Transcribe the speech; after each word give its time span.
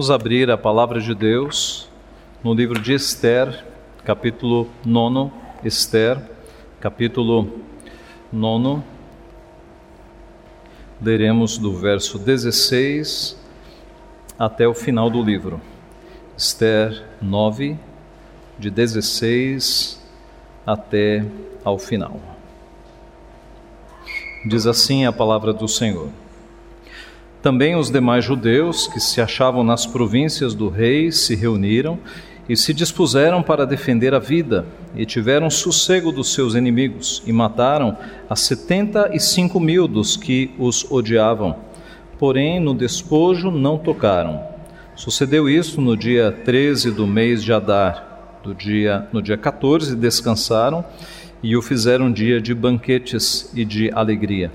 Vamos 0.00 0.10
abrir 0.10 0.50
a 0.50 0.56
palavra 0.56 0.98
de 0.98 1.14
Deus 1.14 1.86
no 2.42 2.54
livro 2.54 2.80
de 2.80 2.94
Esther, 2.94 3.66
capítulo 4.02 4.66
9. 4.82 5.30
Esther, 5.62 6.18
capítulo 6.80 7.60
9. 8.32 8.82
Leremos 11.02 11.58
do 11.58 11.76
verso 11.76 12.18
16 12.18 13.36
até 14.38 14.66
o 14.66 14.72
final 14.72 15.10
do 15.10 15.22
livro. 15.22 15.60
Esther 16.34 17.04
9, 17.20 17.78
de 18.58 18.70
16 18.70 20.02
até 20.66 21.26
ao 21.62 21.78
final. 21.78 22.18
Diz 24.46 24.66
assim 24.66 25.04
a 25.04 25.12
palavra 25.12 25.52
do 25.52 25.68
Senhor. 25.68 26.08
Também 27.42 27.74
os 27.74 27.90
demais 27.90 28.24
judeus 28.24 28.86
que 28.86 29.00
se 29.00 29.20
achavam 29.20 29.64
nas 29.64 29.86
províncias 29.86 30.54
do 30.54 30.68
rei 30.68 31.10
se 31.10 31.34
reuniram 31.34 31.98
e 32.46 32.56
se 32.56 32.74
dispuseram 32.74 33.42
para 33.42 33.64
defender 33.64 34.12
a 34.12 34.18
vida, 34.18 34.66
e 34.94 35.06
tiveram 35.06 35.48
sossego 35.48 36.10
dos 36.10 36.34
seus 36.34 36.54
inimigos, 36.54 37.22
e 37.24 37.32
mataram 37.32 37.96
a 38.28 38.34
setenta 38.34 39.08
e 39.12 39.20
cinco 39.20 39.60
mil 39.60 39.86
dos 39.86 40.16
que 40.16 40.50
os 40.58 40.84
odiavam. 40.90 41.56
Porém, 42.18 42.58
no 42.58 42.74
despojo 42.74 43.50
não 43.52 43.78
tocaram. 43.78 44.42
Sucedeu 44.96 45.48
isso 45.48 45.80
no 45.80 45.96
dia 45.96 46.30
13 46.44 46.90
do 46.90 47.06
mês 47.06 47.42
de 47.42 47.52
Adar. 47.52 48.40
Do 48.42 48.54
dia, 48.54 49.06
no 49.12 49.22
dia 49.22 49.36
14 49.36 49.94
descansaram 49.94 50.84
e 51.42 51.56
o 51.56 51.62
fizeram 51.62 52.12
dia 52.12 52.40
de 52.40 52.52
banquetes 52.52 53.50
e 53.54 53.64
de 53.64 53.90
alegria. 53.94 54.50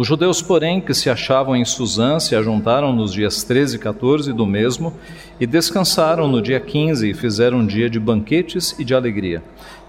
Os 0.00 0.06
judeus, 0.06 0.40
porém, 0.40 0.80
que 0.80 0.94
se 0.94 1.10
achavam 1.10 1.54
em 1.54 1.62
Suzã, 1.62 2.18
se 2.18 2.34
ajuntaram 2.34 2.90
nos 2.90 3.12
dias 3.12 3.44
13 3.44 3.76
e 3.76 3.78
14 3.78 4.32
do 4.32 4.46
mesmo 4.46 4.94
e 5.38 5.46
descansaram 5.46 6.26
no 6.26 6.40
dia 6.40 6.58
15 6.58 7.10
e 7.10 7.12
fizeram 7.12 7.58
um 7.58 7.66
dia 7.66 7.90
de 7.90 8.00
banquetes 8.00 8.74
e 8.78 8.82
de 8.82 8.94
alegria. 8.94 9.42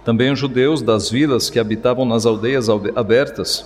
Também 0.03 0.29
os 0.29 0.37
judeus 0.37 0.81
das 0.81 1.09
vilas 1.09 1.49
que 1.49 1.57
habitavam 1.57 2.03
nas 2.03 2.25
aldeias 2.25 2.67
abertas 2.93 3.65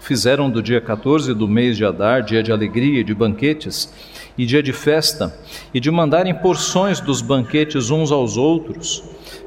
fizeram 0.00 0.50
do 0.50 0.62
dia 0.62 0.80
14 0.80 1.34
do 1.34 1.48
mês 1.48 1.76
de 1.76 1.84
Adar 1.84 2.22
dia 2.22 2.42
de 2.42 2.52
alegria 2.52 3.00
e 3.00 3.04
de 3.04 3.14
banquetes 3.14 3.92
e 4.38 4.44
dia 4.44 4.62
de 4.62 4.72
festa 4.72 5.34
e 5.72 5.80
de 5.80 5.90
mandarem 5.90 6.34
porções 6.34 7.00
dos 7.00 7.20
banquetes 7.20 7.90
uns 7.90 8.12
aos 8.12 8.36
outros. 8.36 9.02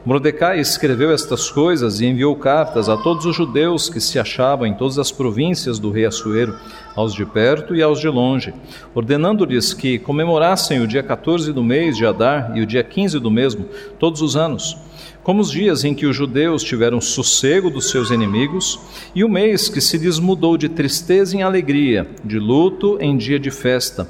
Mordecai 0.06 0.60
escreveu 0.60 1.12
estas 1.12 1.50
coisas 1.50 2.00
e 2.00 2.06
enviou 2.06 2.36
cartas 2.36 2.90
a 2.90 2.98
todos 2.98 3.26
os 3.26 3.36
judeus 3.36 3.90
que 3.90 4.00
se 4.00 4.18
achavam 4.18 4.66
em 4.66 4.74
todas 4.74 4.98
as 4.98 5.12
províncias 5.12 5.78
do 5.78 5.92
rei 5.92 6.06
Assuero, 6.06 6.56
aos 6.96 7.14
de 7.14 7.26
perto 7.26 7.76
e 7.76 7.82
aos 7.82 8.00
de 8.00 8.08
longe, 8.08 8.54
ordenando-lhes 8.96 9.74
que 9.74 10.00
comemorassem 10.00 10.82
o 10.82 10.88
dia 10.88 11.04
14 11.04 11.54
do 11.54 11.64
mês 11.64 11.96
de 11.96 12.06
Adar 12.06 12.58
e 12.58 12.62
o 12.62 12.66
dia 12.66 12.84
15 12.84 13.20
do 13.20 13.30
mesmo, 13.30 13.66
todos 14.00 14.22
os 14.22 14.36
anos, 14.36 14.78
como 15.24 15.42
os 15.42 15.52
dias 15.52 15.84
em 15.84 15.94
que 15.94 16.06
os 16.06 16.16
judeus 16.16 16.64
tiveram 16.64 17.00
sossego 17.02 17.70
dos 17.70 17.90
seus 17.90 18.10
inimigos, 18.10 18.80
e 19.14 19.24
o 19.24 19.30
mês 19.30 19.70
que 19.70 19.82
se 19.82 19.98
lhes 19.98 20.20
mudou 20.20 20.58
de 20.58 20.70
tristeza 20.70 21.36
em 21.36 21.44
alegria, 21.44 22.08
de 22.24 22.40
luto 22.40 22.98
em 23.02 23.18
dia 23.18 23.40
de 23.40 23.52
festa, 23.52 24.10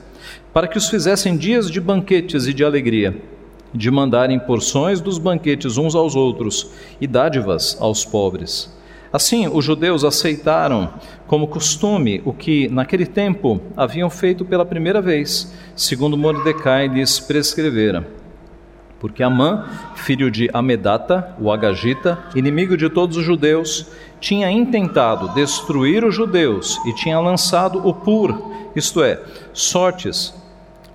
para 0.53 0.67
que 0.67 0.77
os 0.77 0.89
fizessem 0.89 1.37
dias 1.37 1.69
de 1.69 1.79
banquetes 1.79 2.47
e 2.47 2.53
de 2.53 2.63
alegria 2.63 3.15
de 3.73 3.91
mandarem 3.91 4.39
porções 4.39 4.99
dos 4.99 5.17
banquetes 5.17 5.77
uns 5.77 5.95
aos 5.95 6.15
outros 6.15 6.71
e 6.99 7.07
dádivas 7.07 7.77
aos 7.79 8.03
pobres. 8.05 8.73
Assim, 9.11 9.47
os 9.47 9.65
judeus 9.65 10.03
aceitaram 10.03 10.93
como 11.25 11.47
costume 11.47 12.21
o 12.25 12.33
que 12.33 12.67
naquele 12.69 13.05
tempo 13.05 13.59
haviam 13.75 14.09
feito 14.09 14.45
pela 14.45 14.65
primeira 14.65 15.01
vez, 15.01 15.51
segundo 15.75 16.17
Mordecai 16.17 16.87
lhes 16.87 17.19
prescrevera. 17.19 18.18
Porque 18.99 19.23
Amã, 19.23 19.65
filho 19.95 20.29
de 20.29 20.49
Amedata, 20.53 21.35
o 21.39 21.51
Agagita, 21.51 22.19
inimigo 22.35 22.75
de 22.75 22.89
todos 22.89 23.15
os 23.15 23.23
judeus, 23.23 23.87
tinha 24.19 24.51
intentado 24.51 25.33
destruir 25.33 26.03
os 26.03 26.13
judeus 26.13 26.77
e 26.85 26.93
tinha 26.93 27.19
lançado 27.19 27.87
o 27.87 27.93
pur, 27.93 28.51
isto 28.75 29.01
é, 29.01 29.21
sortes, 29.53 30.33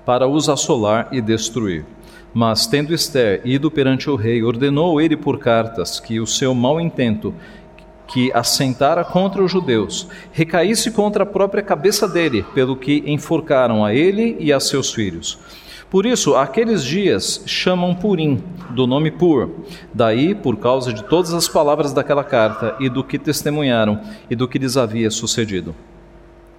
para 0.04 0.28
os 0.28 0.48
assolar 0.48 1.08
e 1.12 1.20
destruir. 1.20 1.86
Mas, 2.34 2.66
tendo 2.66 2.92
Esther 2.92 3.40
ido 3.44 3.70
perante 3.70 4.10
o 4.10 4.16
rei, 4.16 4.42
ordenou 4.42 5.00
ele 5.00 5.16
por 5.16 5.38
cartas 5.38 6.00
que 6.00 6.20
o 6.20 6.26
seu 6.26 6.54
mau 6.54 6.80
intento, 6.80 7.32
que 8.06 8.30
assentara 8.34 9.04
contra 9.04 9.42
os 9.42 9.50
judeus, 9.50 10.08
recaísse 10.32 10.90
contra 10.90 11.22
a 11.22 11.26
própria 11.26 11.62
cabeça 11.62 12.06
dele, 12.06 12.44
pelo 12.54 12.76
que 12.76 13.02
enforcaram 13.06 13.84
a 13.84 13.94
ele 13.94 14.36
e 14.40 14.52
a 14.52 14.60
seus 14.60 14.92
filhos. 14.92 15.38
Por 15.94 16.06
isso, 16.06 16.34
aqueles 16.34 16.82
dias 16.82 17.44
chamam 17.46 17.94
Purim, 17.94 18.42
do 18.70 18.84
nome 18.84 19.12
Pur. 19.12 19.48
Daí, 19.94 20.34
por 20.34 20.56
causa 20.56 20.92
de 20.92 21.04
todas 21.04 21.32
as 21.32 21.46
palavras 21.46 21.92
daquela 21.92 22.24
carta 22.24 22.74
e 22.80 22.88
do 22.88 23.04
que 23.04 23.16
testemunharam 23.16 24.00
e 24.28 24.34
do 24.34 24.48
que 24.48 24.58
lhes 24.58 24.76
havia 24.76 25.08
sucedido 25.08 25.72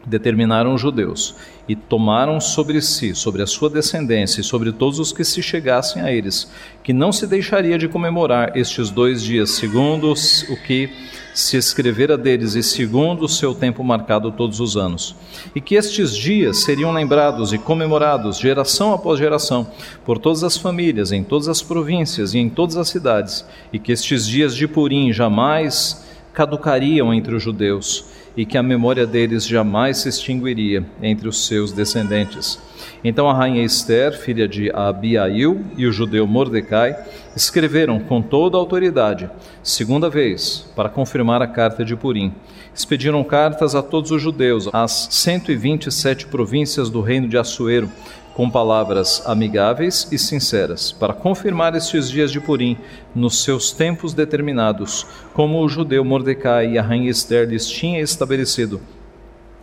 determinaram 0.06 0.74
os 0.74 0.82
judeus 0.82 1.36
e 1.68 1.76
tomaram 1.76 2.40
sobre 2.40 2.80
si, 2.82 3.16
sobre 3.16 3.42
a 3.42 3.48
sua 3.48 3.70
descendência 3.70 4.42
e 4.42 4.44
sobre 4.44 4.72
todos 4.72 5.00
os 5.00 5.12
que 5.12 5.24
se 5.24 5.42
chegassem 5.42 6.02
a 6.02 6.12
eles, 6.12 6.52
que 6.84 6.94
não 6.94 7.12
se 7.12 7.26
deixaria 7.26 7.78
de 7.78 7.88
comemorar 7.88 8.56
estes 8.56 8.92
dois 8.92 9.24
dias, 9.24 9.52
segundo 9.52 10.12
o 10.12 10.58
que 10.64 10.90
se 11.34 11.58
escrevera 11.58 12.18
deles 12.18 12.54
e 12.54 12.64
segundo 12.64 13.26
o 13.26 13.30
seu 13.30 13.54
tempo 13.54 13.84
marcado 13.84 14.32
todos 14.32 14.60
os 14.60 14.78
anos, 14.78 15.16
e 15.54 15.60
que 15.60 15.76
estes 15.76 16.16
dias 16.16 16.64
seriam 16.64 16.94
lembrados 16.94 17.52
e 17.52 17.58
comemorados 17.58 18.38
geração 18.38 18.94
após 18.94 19.20
geração 19.20 19.68
por 20.06 20.18
todas 20.18 20.44
as 20.44 20.56
famílias, 20.56 21.12
em 21.12 21.24
todas 21.24 21.50
as 21.50 21.62
províncias 21.62 22.34
e 22.34 22.38
em 22.38 22.48
todas 22.48 22.78
as 22.78 22.90
cidades, 22.90 23.46
e 23.74 23.80
que 23.80 23.92
estes 23.92 24.28
dias 24.28 24.56
de 24.56 24.68
Purim 24.68 25.12
jamais 25.12 26.06
caducariam 26.32 27.14
entre 27.14 27.34
os 27.34 27.42
judeus 27.42 28.06
e 28.36 28.46
que 28.46 28.58
a 28.58 28.64
memória 28.64 29.06
deles 29.06 29.48
jamais 29.48 29.98
se 29.98 30.10
extinguiria 30.10 30.86
entre 31.02 31.28
os 31.28 31.46
seus 31.46 31.72
descendentes. 31.72 32.60
Então 33.04 33.30
a 33.30 33.34
rainha 33.34 33.64
Esther, 33.64 34.18
filha 34.18 34.48
de 34.48 34.72
Abiail, 34.72 35.64
e 35.78 35.86
o 35.86 35.92
judeu 35.92 36.28
Mordecai 36.28 36.96
escreveram 37.36 38.00
com 38.00 38.22
toda 38.22 38.58
a 38.58 38.60
autoridade, 38.60 39.30
segunda 39.62 40.10
vez, 40.10 40.70
para 40.76 40.90
confirmar 40.90 41.42
a 41.42 41.48
carta 41.48 41.86
de 41.86 41.96
Purim. 41.96 42.34
Expediram 42.74 43.24
cartas 43.24 43.76
a 43.76 43.82
todos 43.82 44.12
os 44.12 44.22
judeus, 44.22 44.68
às 44.74 45.08
127 45.12 46.26
províncias 46.28 46.90
do 46.90 47.02
reino 47.02 47.28
de 47.28 47.38
Assuero, 47.38 47.90
com 48.36 48.50
palavras 48.50 49.24
amigáveis 49.26 50.10
e 50.12 50.20
sinceras, 50.20 50.92
para 50.92 51.14
confirmar 51.14 51.74
estes 51.74 52.10
dias 52.10 52.30
de 52.30 52.42
Purim 52.42 52.78
nos 53.16 53.42
seus 53.42 53.72
tempos 53.72 54.14
determinados, 54.14 55.08
como 55.34 55.64
o 55.64 55.70
judeu 55.70 56.04
Mordecai 56.04 56.74
e 56.74 56.78
a 56.78 56.84
rainha 56.84 57.10
Esther 57.10 57.48
lhes 57.48 57.66
tinha 57.66 58.02
estabelecido, 58.02 58.82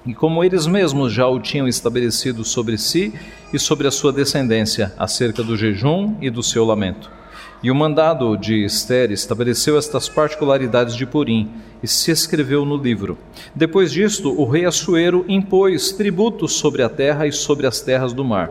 e 0.06 0.14
como 0.14 0.42
eles 0.42 0.66
mesmos 0.66 1.12
já 1.12 1.28
o 1.28 1.38
tinham 1.38 1.68
estabelecido 1.68 2.46
sobre 2.46 2.78
si 2.78 3.12
e 3.52 3.58
sobre 3.58 3.86
a 3.86 3.90
sua 3.90 4.10
descendência, 4.10 4.94
acerca 4.98 5.42
do 5.42 5.54
jejum 5.54 6.16
e 6.22 6.30
do 6.30 6.42
seu 6.42 6.64
lamento. 6.64 7.21
E 7.62 7.70
o 7.70 7.74
mandado 7.76 8.36
de 8.36 8.64
Esther 8.64 9.12
estabeleceu 9.12 9.78
estas 9.78 10.08
particularidades 10.08 10.96
de 10.96 11.06
Purim 11.06 11.48
e 11.80 11.86
se 11.86 12.10
escreveu 12.10 12.64
no 12.64 12.76
livro. 12.76 13.16
Depois 13.54 13.92
disto, 13.92 14.32
o 14.36 14.44
rei 14.44 14.64
Assuero 14.64 15.24
impôs 15.28 15.92
tributos 15.92 16.54
sobre 16.54 16.82
a 16.82 16.88
terra 16.88 17.24
e 17.24 17.30
sobre 17.30 17.68
as 17.68 17.80
terras 17.80 18.12
do 18.12 18.24
mar, 18.24 18.50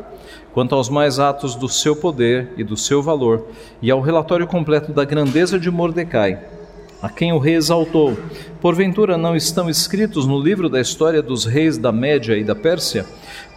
quanto 0.54 0.76
aos 0.76 0.88
mais 0.88 1.20
atos 1.20 1.56
do 1.56 1.68
seu 1.68 1.94
poder 1.94 2.54
e 2.56 2.64
do 2.64 2.78
seu 2.78 3.04
valor, 3.04 3.48
e 3.82 3.92
ao 3.92 4.00
relatório 4.00 4.48
completo 4.48 4.94
da 4.94 5.04
grandeza 5.04 5.60
de 5.60 5.70
Mordecai, 5.70 6.40
a 7.02 7.10
quem 7.10 7.34
o 7.34 7.40
rei 7.40 7.56
exaltou. 7.56 8.18
Porventura 8.62 9.18
não 9.18 9.36
estão 9.36 9.70
escritos 9.70 10.28
no 10.28 10.40
livro 10.40 10.70
da 10.70 10.80
história 10.80 11.22
dos 11.22 11.46
reis 11.46 11.78
da 11.78 11.92
Média 11.92 12.38
e 12.38 12.44
da 12.44 12.56
Pérsia? 12.56 13.06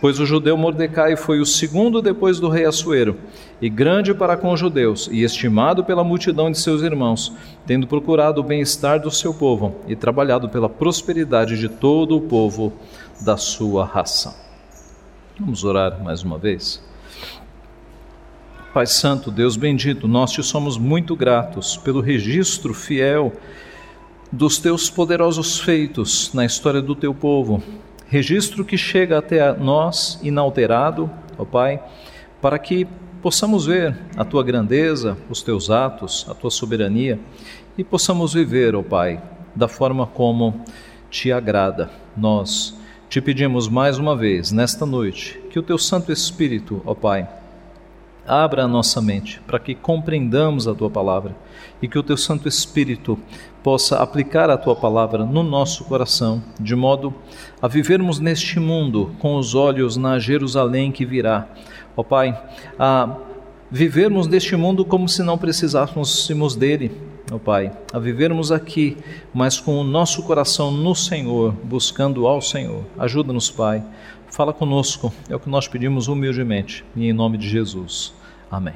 Pois 0.00 0.18
o 0.18 0.26
judeu 0.26 0.56
Mordecai 0.56 1.16
foi 1.16 1.40
o 1.40 1.46
segundo 1.46 2.00
depois 2.00 2.40
do 2.40 2.48
rei 2.48 2.64
Assuero, 2.64 3.16
e 3.60 3.68
grande 3.68 4.14
para 4.14 4.36
com 4.36 4.52
os 4.52 4.60
judeus, 4.60 5.08
e 5.12 5.22
estimado 5.22 5.84
pela 5.84 6.04
multidão 6.04 6.50
de 6.50 6.58
seus 6.58 6.82
irmãos, 6.82 7.32
tendo 7.66 7.86
procurado 7.86 8.40
o 8.40 8.44
bem-estar 8.44 9.00
do 9.00 9.10
seu 9.10 9.32
povo 9.34 9.76
e 9.86 9.94
trabalhado 9.94 10.48
pela 10.48 10.68
prosperidade 10.68 11.58
de 11.58 11.68
todo 11.68 12.16
o 12.16 12.20
povo 12.22 12.72
da 13.20 13.36
sua 13.36 13.84
raça. 13.84 14.34
Vamos 15.38 15.64
orar 15.64 16.02
mais 16.02 16.22
uma 16.22 16.38
vez. 16.38 16.82
Pai 18.74 18.88
Santo, 18.88 19.30
Deus 19.30 19.56
bendito, 19.56 20.08
nós 20.08 20.32
te 20.32 20.42
somos 20.42 20.76
muito 20.76 21.14
gratos 21.14 21.76
pelo 21.76 22.00
registro 22.00 22.74
fiel 22.74 23.32
dos 24.32 24.58
teus 24.58 24.90
poderosos 24.90 25.60
feitos 25.60 26.34
na 26.34 26.44
história 26.44 26.82
do 26.82 26.92
teu 26.96 27.14
povo 27.14 27.62
registro 28.08 28.64
que 28.64 28.76
chega 28.76 29.16
até 29.16 29.52
nós 29.52 30.18
inalterado, 30.24 31.08
ó 31.38 31.44
Pai, 31.44 31.80
para 32.42 32.58
que 32.58 32.84
possamos 33.22 33.66
ver 33.66 33.96
a 34.16 34.24
tua 34.24 34.42
grandeza, 34.42 35.16
os 35.30 35.40
teus 35.40 35.70
atos, 35.70 36.26
a 36.28 36.34
tua 36.34 36.50
soberania 36.50 37.20
e 37.78 37.84
possamos 37.84 38.34
viver, 38.34 38.74
ó 38.74 38.82
Pai, 38.82 39.22
da 39.54 39.68
forma 39.68 40.04
como 40.04 40.64
te 41.08 41.30
agrada. 41.30 41.92
Nós 42.16 42.76
te 43.08 43.20
pedimos 43.20 43.68
mais 43.68 43.98
uma 44.00 44.16
vez, 44.16 44.50
nesta 44.50 44.84
noite, 44.84 45.40
que 45.48 45.60
o 45.60 45.62
teu 45.62 45.78
Santo 45.78 46.10
Espírito, 46.10 46.82
ó 46.84 46.92
Pai, 46.92 47.28
Abra 48.26 48.64
a 48.64 48.68
nossa 48.68 49.02
mente 49.02 49.40
para 49.46 49.58
que 49.58 49.74
compreendamos 49.74 50.66
a 50.66 50.74
tua 50.74 50.88
palavra 50.88 51.36
e 51.82 51.86
que 51.86 51.98
o 51.98 52.02
teu 52.02 52.16
Santo 52.16 52.48
Espírito 52.48 53.18
possa 53.62 53.98
aplicar 53.98 54.48
a 54.48 54.56
tua 54.56 54.74
palavra 54.74 55.24
no 55.24 55.42
nosso 55.42 55.84
coração, 55.84 56.42
de 56.58 56.74
modo 56.74 57.12
a 57.60 57.68
vivermos 57.68 58.18
neste 58.18 58.58
mundo 58.58 59.14
com 59.18 59.36
os 59.36 59.54
olhos 59.54 59.96
na 59.96 60.18
Jerusalém 60.18 60.90
que 60.90 61.04
virá. 61.04 61.46
Ó 61.96 62.02
Pai, 62.02 62.38
a 62.78 63.16
vivermos 63.70 64.26
neste 64.26 64.54
mundo 64.56 64.84
como 64.84 65.08
se 65.08 65.22
não 65.22 65.36
precisássemos 65.36 66.54
dele, 66.54 66.92
ó 67.30 67.38
Pai, 67.38 67.72
a 67.92 67.98
vivermos 67.98 68.52
aqui, 68.52 68.96
mas 69.32 69.58
com 69.58 69.78
o 69.78 69.84
nosso 69.84 70.22
coração 70.22 70.70
no 70.70 70.94
Senhor, 70.94 71.52
buscando 71.64 72.26
ao 72.26 72.40
Senhor. 72.40 72.84
Ajuda-nos, 72.98 73.50
Pai. 73.50 73.82
Fala 74.34 74.52
conosco, 74.52 75.12
é 75.30 75.36
o 75.36 75.38
que 75.38 75.48
nós 75.48 75.68
pedimos 75.68 76.08
humildemente, 76.08 76.84
e 76.96 77.08
em 77.08 77.12
nome 77.12 77.38
de 77.38 77.48
Jesus. 77.48 78.12
Amém. 78.50 78.74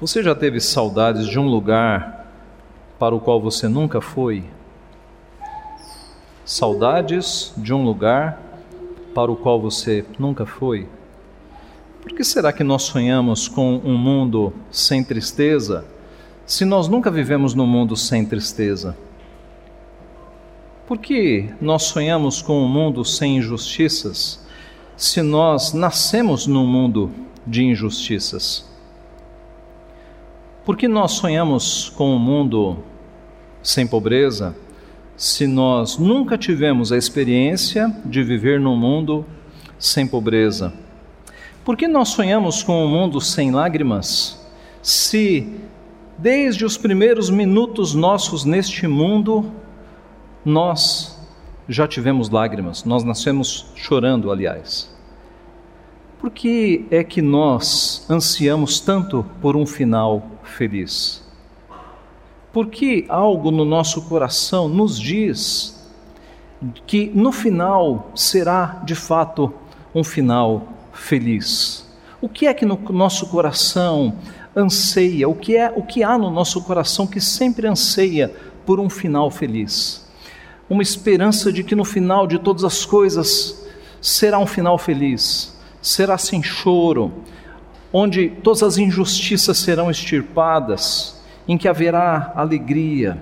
Você 0.00 0.22
já 0.22 0.36
teve 0.36 0.60
saudades 0.60 1.26
de 1.26 1.36
um 1.36 1.48
lugar 1.48 2.30
para 2.96 3.12
o 3.12 3.18
qual 3.18 3.40
você 3.40 3.66
nunca 3.66 4.00
foi? 4.00 4.44
Saudades 6.44 7.52
de 7.56 7.74
um 7.74 7.82
lugar 7.82 8.40
para 9.12 9.32
o 9.32 9.36
qual 9.36 9.60
você 9.60 10.04
nunca 10.16 10.46
foi? 10.46 10.86
Por 12.00 12.12
que 12.12 12.22
será 12.22 12.52
que 12.52 12.62
nós 12.62 12.84
sonhamos 12.84 13.48
com 13.48 13.80
um 13.84 13.98
mundo 13.98 14.52
sem 14.70 15.02
tristeza, 15.02 15.84
se 16.46 16.64
nós 16.64 16.86
nunca 16.86 17.10
vivemos 17.10 17.52
num 17.52 17.66
mundo 17.66 17.96
sem 17.96 18.24
tristeza? 18.24 18.96
Por 20.88 20.96
que 20.96 21.50
nós 21.60 21.82
sonhamos 21.82 22.40
com 22.40 22.64
um 22.64 22.66
mundo 22.66 23.04
sem 23.04 23.36
injustiças, 23.36 24.42
se 24.96 25.20
nós 25.20 25.74
nascemos 25.74 26.46
num 26.46 26.66
mundo 26.66 27.10
de 27.46 27.62
injustiças? 27.62 28.66
Por 30.64 30.78
que 30.78 30.88
nós 30.88 31.12
sonhamos 31.12 31.90
com 31.90 32.16
um 32.16 32.18
mundo 32.18 32.78
sem 33.62 33.86
pobreza, 33.86 34.56
se 35.14 35.46
nós 35.46 35.98
nunca 35.98 36.38
tivemos 36.38 36.90
a 36.90 36.96
experiência 36.96 37.94
de 38.06 38.22
viver 38.22 38.58
num 38.58 38.74
mundo 38.74 39.26
sem 39.78 40.06
pobreza? 40.06 40.72
Por 41.66 41.76
que 41.76 41.86
nós 41.86 42.08
sonhamos 42.08 42.62
com 42.62 42.86
um 42.86 42.88
mundo 42.88 43.20
sem 43.20 43.50
lágrimas, 43.50 44.42
se 44.82 45.52
desde 46.16 46.64
os 46.64 46.78
primeiros 46.78 47.28
minutos 47.28 47.94
nossos 47.94 48.46
neste 48.46 48.86
mundo 48.86 49.52
nós 50.44 51.18
já 51.68 51.86
tivemos 51.86 52.30
lágrimas, 52.30 52.84
nós 52.84 53.04
nascemos 53.04 53.66
chorando, 53.74 54.30
aliás? 54.30 54.90
Por 56.18 56.30
que 56.30 56.86
é 56.90 57.04
que 57.04 57.22
nós 57.22 58.06
ansiamos 58.10 58.80
tanto 58.80 59.24
por 59.40 59.54
um 59.54 59.64
final 59.64 60.26
feliz? 60.42 61.22
Porque 62.52 63.04
algo 63.08 63.50
no 63.50 63.64
nosso 63.64 64.02
coração 64.02 64.68
nos 64.68 64.98
diz 64.98 65.78
que 66.86 67.10
no 67.14 67.30
final 67.30 68.10
será 68.14 68.80
de 68.84 68.94
fato 68.94 69.52
um 69.94 70.02
final 70.02 70.66
feliz. 70.92 71.86
O 72.20 72.28
que 72.28 72.46
é 72.46 72.54
que 72.54 72.66
no 72.66 72.76
nosso 72.90 73.28
coração 73.28 74.14
anseia? 74.56 75.28
O 75.28 75.34
que 75.34 75.56
é 75.56 75.72
o 75.74 75.82
que 75.82 76.02
há 76.02 76.18
no 76.18 76.30
nosso 76.30 76.62
coração 76.62 77.06
que 77.06 77.20
sempre 77.20 77.68
anseia 77.68 78.34
por 78.66 78.80
um 78.80 78.90
final 78.90 79.30
feliz? 79.30 80.07
Uma 80.68 80.82
esperança 80.82 81.52
de 81.52 81.62
que 81.62 81.74
no 81.74 81.84
final 81.84 82.26
de 82.26 82.38
todas 82.38 82.64
as 82.64 82.84
coisas 82.84 83.66
será 84.00 84.38
um 84.38 84.46
final 84.46 84.78
feliz 84.78 85.58
será 85.80 86.18
sem 86.18 86.42
choro, 86.42 87.12
onde 87.92 88.28
todas 88.28 88.62
as 88.62 88.78
injustiças 88.78 89.58
serão 89.58 89.90
extirpadas, 89.90 91.18
em 91.46 91.56
que 91.56 91.68
haverá 91.68 92.32
alegria. 92.34 93.18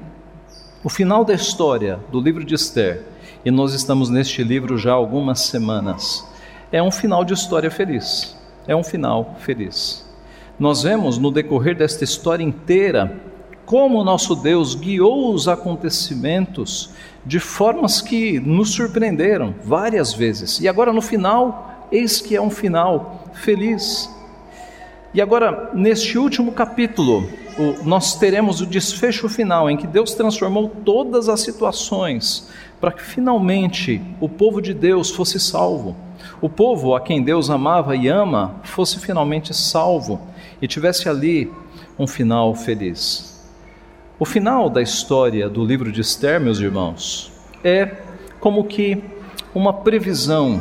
O 0.82 0.88
final 0.88 1.24
da 1.24 1.34
história 1.34 2.00
do 2.10 2.20
livro 2.20 2.44
de 2.44 2.54
Esther, 2.54 3.02
e 3.44 3.50
nós 3.50 3.72
estamos 3.72 4.10
neste 4.10 4.42
livro 4.42 4.76
já 4.76 4.92
há 4.92 4.94
algumas 4.94 5.40
semanas, 5.40 6.26
é 6.72 6.82
um 6.82 6.90
final 6.90 7.24
de 7.24 7.32
história 7.34 7.70
feliz. 7.70 8.36
É 8.66 8.74
um 8.74 8.82
final 8.82 9.36
feliz. 9.38 10.04
Nós 10.58 10.82
vemos 10.82 11.18
no 11.18 11.30
decorrer 11.30 11.76
desta 11.76 12.02
história 12.02 12.42
inteira 12.42 13.16
como 13.66 14.04
nosso 14.04 14.36
Deus 14.36 14.76
guiou 14.76 15.34
os 15.34 15.48
acontecimentos 15.48 16.90
de 17.26 17.40
formas 17.40 18.00
que 18.00 18.38
nos 18.38 18.70
surpreenderam 18.70 19.54
várias 19.64 20.14
vezes. 20.14 20.60
E 20.60 20.68
agora 20.68 20.92
no 20.92 21.02
final, 21.02 21.88
eis 21.90 22.20
que 22.20 22.36
é 22.36 22.40
um 22.40 22.48
final 22.48 23.24
feliz. 23.34 24.08
E 25.12 25.20
agora, 25.20 25.70
neste 25.74 26.16
último 26.16 26.52
capítulo, 26.52 27.28
nós 27.84 28.14
teremos 28.14 28.60
o 28.60 28.66
desfecho 28.66 29.28
final 29.28 29.68
em 29.68 29.76
que 29.76 29.86
Deus 29.86 30.14
transformou 30.14 30.68
todas 30.84 31.28
as 31.28 31.40
situações 31.40 32.48
para 32.80 32.92
que 32.92 33.02
finalmente 33.02 34.00
o 34.20 34.28
povo 34.28 34.62
de 34.62 34.72
Deus 34.72 35.10
fosse 35.10 35.40
salvo. 35.40 35.96
O 36.40 36.48
povo 36.48 36.94
a 36.94 37.00
quem 37.00 37.22
Deus 37.22 37.50
amava 37.50 37.96
e 37.96 38.06
ama 38.06 38.60
fosse 38.62 39.00
finalmente 39.00 39.52
salvo 39.52 40.20
e 40.62 40.68
tivesse 40.68 41.08
ali 41.08 41.50
um 41.98 42.06
final 42.06 42.54
feliz. 42.54 43.35
O 44.18 44.24
final 44.24 44.70
da 44.70 44.80
história 44.80 45.46
do 45.46 45.62
livro 45.62 45.92
de 45.92 46.00
Esther, 46.00 46.40
meus 46.40 46.58
irmãos, 46.58 47.30
é 47.62 47.96
como 48.40 48.64
que 48.64 49.04
uma 49.54 49.74
previsão 49.74 50.58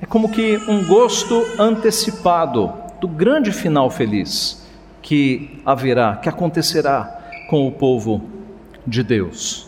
é 0.00 0.06
como 0.06 0.30
que 0.30 0.56
um 0.68 0.86
gosto 0.86 1.44
antecipado 1.58 2.72
do 3.00 3.08
grande 3.08 3.50
final 3.50 3.90
feliz 3.90 4.64
que 5.02 5.60
haverá, 5.66 6.14
que 6.14 6.28
acontecerá 6.28 7.26
com 7.50 7.66
o 7.66 7.72
povo 7.72 8.22
de 8.86 9.02
Deus. 9.02 9.66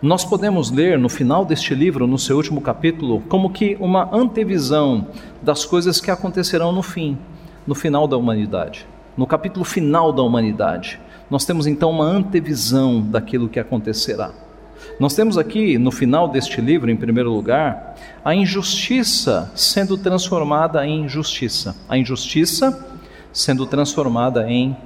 Nós 0.00 0.24
podemos 0.24 0.70
ler 0.70 0.98
no 0.98 1.10
final 1.10 1.44
deste 1.44 1.74
livro, 1.74 2.06
no 2.06 2.18
seu 2.18 2.36
último 2.36 2.62
capítulo, 2.62 3.22
como 3.28 3.50
que 3.50 3.76
uma 3.78 4.08
antevisão 4.10 5.08
das 5.42 5.66
coisas 5.66 6.00
que 6.00 6.10
acontecerão 6.10 6.72
no 6.72 6.82
fim, 6.82 7.18
no 7.66 7.74
final 7.74 8.08
da 8.08 8.16
humanidade, 8.16 8.86
no 9.18 9.26
capítulo 9.26 9.66
final 9.66 10.12
da 10.12 10.22
humanidade. 10.22 10.98
Nós 11.34 11.44
temos 11.44 11.66
então 11.66 11.90
uma 11.90 12.04
antevisão 12.04 13.02
daquilo 13.02 13.48
que 13.48 13.58
acontecerá. 13.58 14.30
Nós 15.00 15.16
temos 15.16 15.36
aqui, 15.36 15.76
no 15.78 15.90
final 15.90 16.28
deste 16.28 16.60
livro, 16.60 16.88
em 16.88 16.96
primeiro 16.96 17.28
lugar, 17.32 17.96
a 18.24 18.32
injustiça 18.32 19.50
sendo 19.52 19.98
transformada 19.98 20.86
em 20.86 21.08
justiça. 21.08 21.74
A 21.88 21.98
injustiça 21.98 22.86
sendo 23.32 23.66
transformada 23.66 24.48
em 24.48 24.76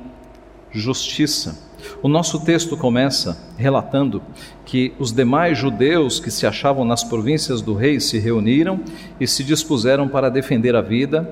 justiça. 0.71 1.55
O 2.03 2.09
nosso 2.09 2.43
texto 2.43 2.79
começa 2.79 3.39
relatando 3.59 4.23
que 4.65 4.95
os 4.99 5.13
demais 5.13 5.59
judeus 5.59 6.19
que 6.19 6.31
se 6.31 6.47
achavam 6.47 6.83
nas 6.83 7.05
províncias 7.05 7.61
do 7.61 7.75
rei 7.75 8.01
se 8.01 8.19
reuniram 8.19 8.81
e 9.21 9.27
se 9.27 9.45
dispuseram 9.45 10.09
para 10.09 10.31
defender 10.31 10.75
a 10.75 10.81
vida 10.81 11.31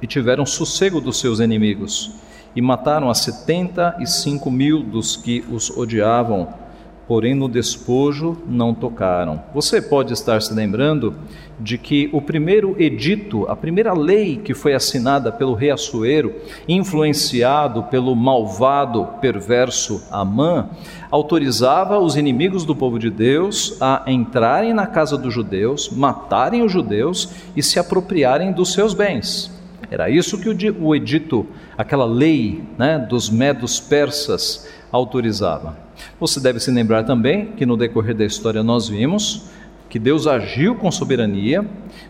e 0.00 0.06
tiveram 0.06 0.46
sossego 0.46 1.00
dos 1.00 1.18
seus 1.18 1.40
inimigos 1.40 2.12
e 2.54 2.60
mataram 2.60 3.10
a 3.10 3.14
setenta 3.14 3.96
e 3.98 4.06
cinco 4.06 4.50
mil 4.50 4.82
dos 4.82 5.16
que 5.16 5.44
os 5.50 5.70
odiavam 5.70 6.62
porém 7.06 7.34
no 7.34 7.48
despojo 7.48 8.38
não 8.46 8.72
tocaram. 8.72 9.42
Você 9.52 9.82
pode 9.82 10.12
estar 10.12 10.40
se 10.40 10.54
lembrando 10.54 11.14
de 11.58 11.76
que 11.76 12.08
o 12.12 12.22
primeiro 12.22 12.74
edito, 12.80 13.44
a 13.50 13.56
primeira 13.56 13.92
lei 13.92 14.36
que 14.36 14.54
foi 14.54 14.72
assinada 14.72 15.30
pelo 15.30 15.54
rei 15.54 15.70
Assuero, 15.70 16.34
influenciado 16.68 17.82
pelo 17.84 18.14
malvado, 18.16 19.06
perverso 19.20 20.02
Amã, 20.10 20.70
autorizava 21.10 21.98
os 21.98 22.16
inimigos 22.16 22.64
do 22.64 22.74
povo 22.74 22.98
de 22.98 23.10
Deus 23.10 23.76
a 23.80 24.04
entrarem 24.06 24.72
na 24.72 24.86
casa 24.86 25.18
dos 25.18 25.34
judeus, 25.34 25.90
matarem 25.90 26.62
os 26.62 26.72
judeus 26.72 27.28
e 27.56 27.62
se 27.62 27.78
apropriarem 27.78 28.52
dos 28.52 28.72
seus 28.72 28.94
bens. 28.94 29.61
Era 29.92 30.08
isso 30.08 30.38
que 30.38 30.48
o 30.48 30.94
edito, 30.94 31.46
aquela 31.76 32.06
lei 32.06 32.64
né, 32.78 32.98
dos 32.98 33.28
medos 33.28 33.78
persas, 33.78 34.66
autorizava. 34.90 35.76
Você 36.18 36.40
deve 36.40 36.58
se 36.60 36.70
lembrar 36.70 37.04
também 37.04 37.52
que 37.52 37.66
no 37.66 37.76
decorrer 37.76 38.16
da 38.16 38.24
história 38.24 38.62
nós 38.62 38.88
vimos 38.88 39.50
que 39.90 39.98
Deus 39.98 40.26
agiu 40.26 40.74
com 40.76 40.90
soberania, 40.90 41.66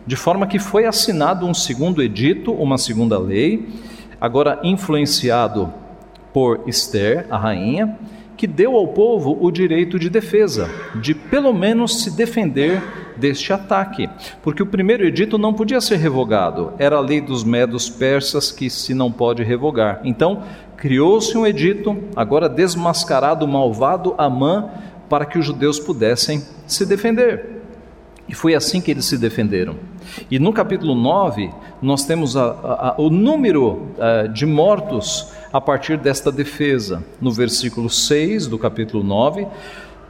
de 0.07 0.15
forma 0.15 0.47
que 0.47 0.57
foi 0.57 0.85
assinado 0.85 1.45
um 1.45 1.53
segundo 1.53 2.01
edito, 2.01 2.53
uma 2.53 2.77
segunda 2.77 3.19
lei, 3.19 3.67
agora 4.21 4.61
influenciado 4.63 5.73
por 6.31 6.63
Esther, 6.65 7.27
a 7.29 7.37
rainha, 7.37 7.99
que 8.37 8.47
deu 8.47 8.75
ao 8.75 8.87
povo 8.87 9.37
o 9.39 9.51
direito 9.51 9.99
de 9.99 10.09
defesa, 10.09 10.69
de 10.95 11.13
pelo 11.13 11.53
menos 11.53 12.03
se 12.03 12.11
defender 12.11 12.81
deste 13.15 13.53
ataque, 13.53 14.09
porque 14.41 14.63
o 14.63 14.65
primeiro 14.65 15.05
edito 15.05 15.37
não 15.37 15.53
podia 15.53 15.79
ser 15.79 15.97
revogado, 15.97 16.73
era 16.77 16.97
a 16.97 17.01
lei 17.01 17.21
dos 17.21 17.43
medos 17.43 17.89
persas 17.89 18.51
que 18.51 18.69
se 18.69 18.93
não 18.93 19.11
pode 19.11 19.43
revogar. 19.43 20.01
Então, 20.03 20.43
criou-se 20.77 21.37
um 21.37 21.45
edito, 21.45 21.97
agora 22.15 22.49
desmascarado 22.49 23.45
o 23.45 23.47
malvado 23.47 24.15
Amã, 24.17 24.69
para 25.07 25.25
que 25.25 25.37
os 25.37 25.45
judeus 25.45 25.79
pudessem 25.79 26.41
se 26.65 26.85
defender. 26.85 27.61
E 28.27 28.33
foi 28.33 28.55
assim 28.55 28.81
que 28.81 28.89
eles 28.89 29.05
se 29.05 29.17
defenderam. 29.17 29.75
E 30.31 30.39
no 30.39 30.53
capítulo 30.53 30.95
9, 30.95 31.51
nós 31.81 32.05
temos 32.05 32.37
a, 32.37 32.43
a, 32.43 32.95
o 32.97 33.09
número 33.09 33.89
a, 33.99 34.05
eh, 34.05 34.27
de 34.29 34.45
mortos 34.45 35.31
a 35.53 35.61
partir 35.61 35.97
desta 35.99 36.31
defesa. 36.31 37.03
No 37.21 37.31
versículo 37.31 37.87
6 37.87 38.47
do 38.47 38.57
capítulo 38.57 39.03
9, 39.03 39.45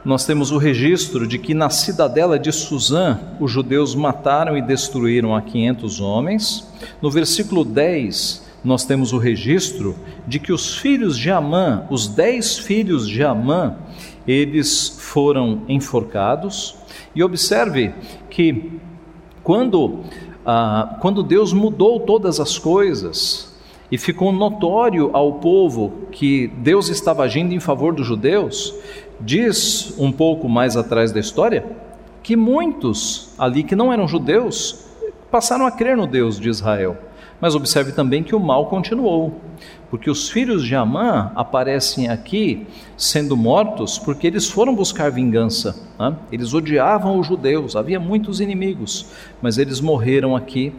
nós 0.02 0.24
temos 0.24 0.50
o 0.50 0.56
registro 0.56 1.26
de 1.26 1.38
que 1.38 1.52
na 1.52 1.68
cidadela 1.68 2.38
de 2.38 2.50
Suzã 2.50 3.20
os 3.38 3.52
judeus 3.52 3.94
mataram 3.94 4.56
e 4.56 4.62
destruíram 4.62 5.36
a 5.36 5.42
500 5.42 6.00
homens. 6.00 6.66
No 7.00 7.10
versículo 7.10 7.62
10, 7.62 8.42
nós 8.64 8.86
temos 8.86 9.12
o 9.12 9.18
registro 9.18 9.94
de 10.26 10.38
que 10.38 10.50
os 10.50 10.78
filhos 10.78 11.18
de 11.18 11.30
Amã, 11.30 11.86
os 11.90 12.08
dez 12.08 12.58
filhos 12.58 13.06
de 13.06 13.22
Amã, 13.22 13.76
eles 14.26 14.96
foram 14.98 15.60
enforcados. 15.68 16.74
E 17.14 17.22
observe 17.22 17.92
que 18.30 18.80
quando, 19.42 20.04
ah, 20.46 20.96
quando 21.02 21.22
Deus 21.22 21.52
mudou 21.52 22.00
todas 22.00 22.40
as 22.40 22.58
coisas 22.58 23.53
e 23.90 23.98
ficou 23.98 24.32
notório 24.32 25.10
ao 25.12 25.34
povo 25.34 26.08
que 26.10 26.48
Deus 26.58 26.88
estava 26.88 27.22
agindo 27.22 27.52
em 27.52 27.60
favor 27.60 27.94
dos 27.94 28.06
judeus, 28.06 28.74
diz 29.20 29.94
um 29.98 30.10
pouco 30.10 30.48
mais 30.48 30.76
atrás 30.76 31.12
da 31.12 31.20
história 31.20 31.64
que 32.22 32.34
muitos 32.36 33.34
ali 33.38 33.62
que 33.62 33.76
não 33.76 33.92
eram 33.92 34.08
judeus 34.08 34.86
passaram 35.30 35.66
a 35.66 35.70
crer 35.70 35.96
no 35.96 36.06
Deus 36.06 36.40
de 36.40 36.48
Israel. 36.48 36.96
Mas 37.40 37.54
observe 37.54 37.92
também 37.92 38.22
que 38.22 38.34
o 38.34 38.40
mal 38.40 38.66
continuou, 38.66 39.34
porque 39.90 40.08
os 40.08 40.30
filhos 40.30 40.64
de 40.64 40.74
Amã 40.74 41.30
aparecem 41.34 42.08
aqui 42.08 42.66
sendo 42.96 43.36
mortos 43.36 43.98
porque 43.98 44.26
eles 44.26 44.48
foram 44.48 44.74
buscar 44.74 45.10
vingança. 45.10 45.76
Né? 45.98 46.16
Eles 46.32 46.54
odiavam 46.54 47.18
os 47.18 47.26
judeus, 47.26 47.76
havia 47.76 48.00
muitos 48.00 48.40
inimigos, 48.40 49.06
mas 49.42 49.58
eles 49.58 49.80
morreram 49.80 50.34
aqui. 50.34 50.72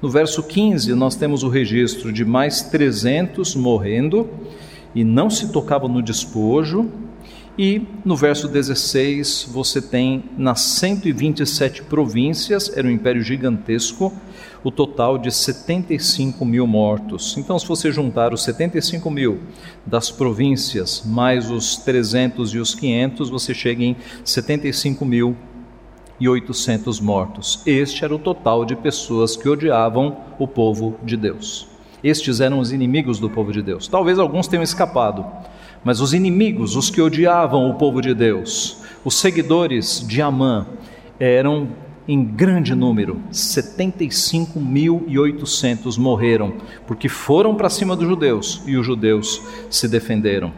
No 0.00 0.10
verso 0.10 0.42
15, 0.42 0.94
nós 0.94 1.16
temos 1.16 1.42
o 1.42 1.48
registro 1.48 2.12
de 2.12 2.24
mais 2.24 2.62
300 2.62 3.54
morrendo 3.54 4.28
e 4.94 5.04
não 5.04 5.28
se 5.28 5.52
tocavam 5.52 5.88
no 5.88 6.02
despojo, 6.02 6.90
e 7.58 7.82
no 8.04 8.14
verso 8.14 8.48
16 8.48 9.48
você 9.50 9.80
tem 9.80 10.24
nas 10.36 10.60
127 10.60 11.84
províncias, 11.84 12.70
era 12.76 12.86
um 12.86 12.90
império 12.90 13.22
gigantesco, 13.22 14.12
o 14.62 14.70
total 14.70 15.16
de 15.16 15.30
75 15.30 16.44
mil 16.44 16.66
mortos. 16.66 17.34
Então, 17.38 17.58
se 17.58 17.66
você 17.66 17.90
juntar 17.90 18.34
os 18.34 18.42
75 18.44 19.10
mil 19.10 19.40
das 19.86 20.10
províncias 20.10 21.02
mais 21.06 21.50
os 21.50 21.76
300 21.78 22.52
e 22.52 22.58
os 22.58 22.74
500, 22.74 23.30
você 23.30 23.54
chega 23.54 23.82
em 23.82 23.96
75 24.22 25.04
mil 25.06 25.34
e 26.18 26.28
800 26.28 27.00
mortos. 27.00 27.62
Este 27.66 28.04
era 28.04 28.14
o 28.14 28.18
total 28.18 28.64
de 28.64 28.76
pessoas 28.76 29.36
que 29.36 29.48
odiavam 29.48 30.16
o 30.38 30.48
povo 30.48 30.96
de 31.02 31.16
Deus. 31.16 31.68
Estes 32.02 32.40
eram 32.40 32.58
os 32.58 32.72
inimigos 32.72 33.18
do 33.18 33.28
povo 33.28 33.52
de 33.52 33.62
Deus. 33.62 33.88
Talvez 33.88 34.18
alguns 34.18 34.46
tenham 34.46 34.62
escapado, 34.62 35.26
mas 35.84 36.00
os 36.00 36.14
inimigos, 36.14 36.76
os 36.76 36.90
que 36.90 37.00
odiavam 37.00 37.70
o 37.70 37.74
povo 37.74 38.00
de 38.00 38.14
Deus, 38.14 38.82
os 39.04 39.18
seguidores 39.18 40.04
de 40.06 40.22
Amã, 40.22 40.66
eram 41.18 41.68
em 42.08 42.24
grande 42.24 42.72
número, 42.74 43.20
75.800 43.32 45.98
morreram, 45.98 46.54
porque 46.86 47.08
foram 47.08 47.56
para 47.56 47.68
cima 47.68 47.96
dos 47.96 48.06
judeus 48.06 48.62
e 48.66 48.76
os 48.76 48.86
judeus 48.86 49.42
se 49.68 49.88
defenderam. 49.88 50.52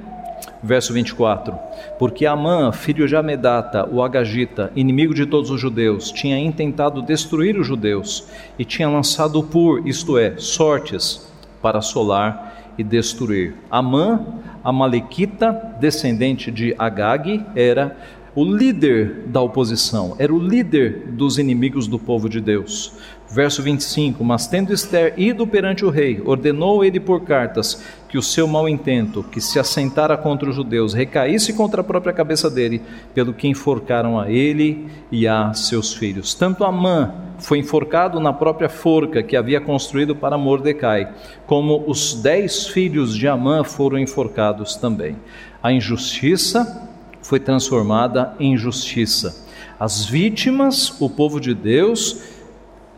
Verso 0.62 0.92
24: 0.92 1.56
Porque 1.98 2.24
Amã, 2.26 2.70
filho 2.70 3.08
de 3.08 3.16
Amedata, 3.16 3.88
o 3.90 4.02
Agagita, 4.02 4.70
inimigo 4.76 5.12
de 5.12 5.26
todos 5.26 5.50
os 5.50 5.60
judeus, 5.60 6.12
tinha 6.12 6.38
intentado 6.38 7.02
destruir 7.02 7.58
os 7.58 7.66
judeus 7.66 8.28
e 8.58 8.64
tinha 8.64 8.88
lançado 8.88 9.42
pur, 9.42 9.86
isto 9.86 10.16
é, 10.16 10.34
sortes, 10.36 11.28
para 11.60 11.78
assolar 11.78 12.72
e 12.78 12.84
destruir. 12.84 13.54
Amã, 13.68 14.24
a 14.62 14.70
Malequita, 14.72 15.76
descendente 15.80 16.52
de 16.52 16.74
Agag, 16.78 17.44
era 17.56 17.96
o 18.34 18.44
líder 18.44 19.24
da 19.26 19.40
oposição, 19.40 20.14
era 20.18 20.32
o 20.32 20.38
líder 20.38 21.08
dos 21.08 21.38
inimigos 21.38 21.88
do 21.88 21.98
povo 21.98 22.28
de 22.28 22.40
Deus. 22.40 22.92
Verso 23.30 23.62
25: 23.62 24.24
Mas 24.24 24.46
tendo 24.46 24.72
Esther 24.72 25.12
ido 25.16 25.46
perante 25.46 25.84
o 25.84 25.90
rei, 25.90 26.22
ordenou 26.24 26.82
ele 26.82 26.98
por 26.98 27.22
cartas 27.22 27.82
que 28.08 28.16
o 28.16 28.22
seu 28.22 28.48
mau 28.48 28.66
intento, 28.66 29.22
que 29.22 29.40
se 29.40 29.58
assentara 29.58 30.16
contra 30.16 30.48
os 30.48 30.56
judeus, 30.56 30.94
recaísse 30.94 31.52
contra 31.52 31.82
a 31.82 31.84
própria 31.84 32.12
cabeça 32.12 32.48
dele, 32.48 32.80
pelo 33.14 33.34
que 33.34 33.46
enforcaram 33.46 34.18
a 34.18 34.30
ele 34.30 34.86
e 35.12 35.28
a 35.28 35.52
seus 35.52 35.92
filhos. 35.92 36.32
Tanto 36.32 36.64
Amã 36.64 37.12
foi 37.38 37.58
enforcado 37.58 38.18
na 38.18 38.32
própria 38.32 38.68
forca 38.68 39.22
que 39.22 39.36
havia 39.36 39.60
construído 39.60 40.16
para 40.16 40.38
Mordecai, 40.38 41.12
como 41.46 41.84
os 41.86 42.14
dez 42.14 42.66
filhos 42.68 43.14
de 43.14 43.28
Amã 43.28 43.62
foram 43.62 43.98
enforcados 43.98 44.74
também. 44.76 45.16
A 45.62 45.70
injustiça 45.70 46.88
foi 47.20 47.38
transformada 47.38 48.34
em 48.40 48.56
justiça. 48.56 49.46
As 49.78 50.04
vítimas, 50.04 51.00
o 51.00 51.08
povo 51.08 51.38
de 51.38 51.54
Deus, 51.54 52.37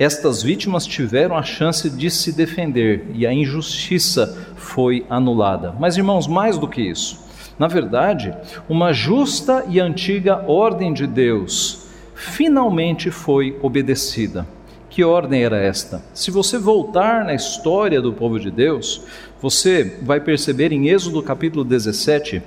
estas 0.01 0.43
vítimas 0.43 0.87
tiveram 0.87 1.37
a 1.37 1.43
chance 1.43 1.91
de 1.91 2.11
se 2.11 2.33
defender 2.33 3.05
e 3.13 3.27
a 3.27 3.33
injustiça 3.35 4.47
foi 4.57 5.05
anulada. 5.11 5.75
Mas, 5.79 5.99
irmãos, 5.99 6.27
mais 6.27 6.57
do 6.57 6.67
que 6.67 6.81
isso, 6.81 7.23
na 7.59 7.69
verdade, 7.69 8.35
uma 8.67 8.95
justa 8.95 9.67
e 9.69 9.79
antiga 9.79 10.43
ordem 10.51 10.95
de 10.95 11.07
Deus 11.07 11.87
finalmente 12.15 13.11
foi 13.11 13.59
obedecida. 13.61 14.47
Que 14.89 15.05
ordem 15.05 15.45
era 15.45 15.59
esta? 15.59 16.03
Se 16.15 16.31
você 16.31 16.57
voltar 16.57 17.23
na 17.23 17.35
história 17.35 18.01
do 18.01 18.15
povo 18.15 18.41
de 18.41 18.51
Deus, 18.51 19.03
você 19.39 19.99
vai 20.01 20.19
perceber 20.19 20.73
em 20.73 20.89
Êxodo 20.89 21.23
capítulo 21.23 21.63
17 21.63 22.43